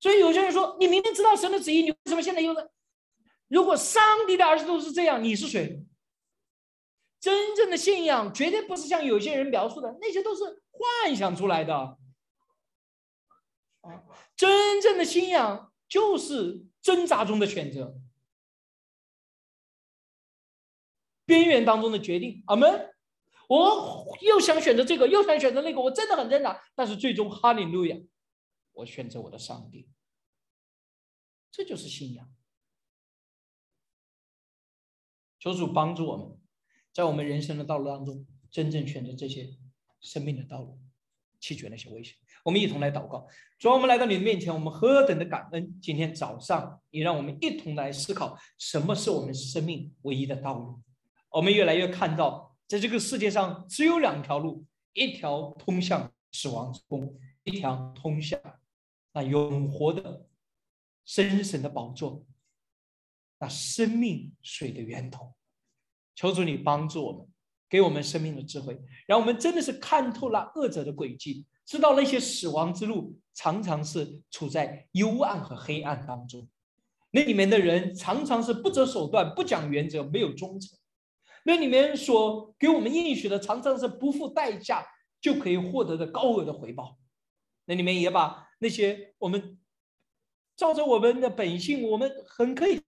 [0.00, 2.54] 所以有些人说，你明明知道神的旨意，你为什么现在又？
[3.48, 5.84] 如果上帝的儿子都是这样，你是谁？
[7.20, 11.98] 真正的信仰绝对不是像有些人描述的，那些都是幻想出来的。
[14.34, 17.94] 真正的信仰就是挣扎中的选择，
[21.24, 22.42] 边缘当中的决定。
[22.46, 22.88] 阿门。
[23.48, 27.96] 我又想选择这个，又想选择那个，我真的很挣扎，但是最终哈利路亚，
[28.72, 29.90] 我选择我的上帝。
[31.50, 32.32] 这就是信仰。
[35.38, 36.38] 求主帮助我们。
[36.94, 39.50] 在我们人生的道路当中，真正选择这些
[40.00, 40.78] 生命的道路，
[41.40, 42.16] 弃绝那些危险。
[42.44, 43.26] 我们一同来祷告，
[43.58, 45.78] 主，我们来到你的面前，我们何等的感恩！
[45.80, 50.80] 今天早上，你让我们一同来思考，什么是我们生命唯一的道路。
[51.32, 58.38] 我们越来越看到，在这个世界上只有两条路：一条通向死亡之宫，一条通向
[59.14, 60.26] 那永活的
[61.04, 62.24] 深神的宝座，
[63.38, 65.32] 那生命水的源头。
[66.14, 67.26] 求主你帮助我们，
[67.70, 76.46] 给我们生命的智慧，让我们真的是看透了恶者的轨迹，知道那些死亡之路常常是处在幽暗和黑暗当中，
[77.10, 80.78] 那里面的人常常是不择手段、不讲原则、没有忠诚，
[81.44, 84.86] 那里面所给我们应许的常常是不付代价
[85.20, 86.98] 就可以获得的高额的回报，
[87.64, 89.58] 那里面也把那些我们
[90.56, 92.80] 照着我们的本性，我们很可以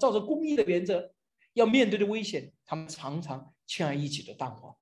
[0.00, 1.12] 照着公益的原则。
[1.54, 4.76] 要面对的危险，他们常常轻而易举的淡化。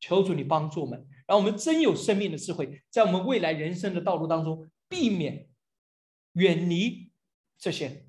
[0.00, 5.48] 求主你帮助我们，让我们真有生命的智慧，在我们未来人生的道路当中，避免
[6.32, 7.12] 远离
[7.56, 8.04] 这些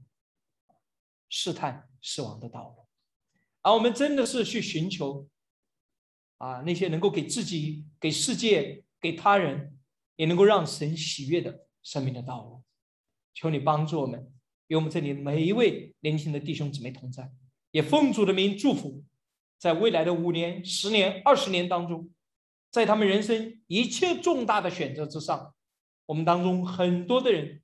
[1.29, 2.82] 试探死亡的道路，
[3.63, 5.27] 而我们真的是去寻求
[6.37, 9.75] 啊那些能够给自己、给世界、给他人，
[10.17, 12.61] 也能够让神喜悦的生命的道路。
[13.33, 14.31] 求你帮助我们，
[14.67, 17.31] 与我们这里每一位年轻的弟兄姊妹同在。
[17.71, 19.03] 也奉主的名祝福，
[19.57, 22.11] 在未来的五年、十年、二十年当中，
[22.69, 25.55] 在他们人生一切重大的选择之上，
[26.05, 27.63] 我们当中很多的人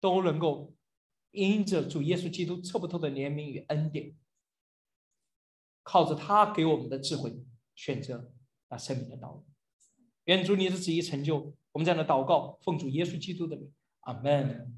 [0.00, 0.72] 都能够
[1.32, 4.14] 因着主耶稣基督测不透的怜悯与恩典，
[5.82, 7.42] 靠着他给我们的智慧，
[7.74, 8.32] 选择
[8.68, 9.44] 那生命的道路。
[10.24, 11.54] 愿主你的旨意成就。
[11.72, 14.76] 我们这样的祷告，奉主耶稣基督的名，阿门。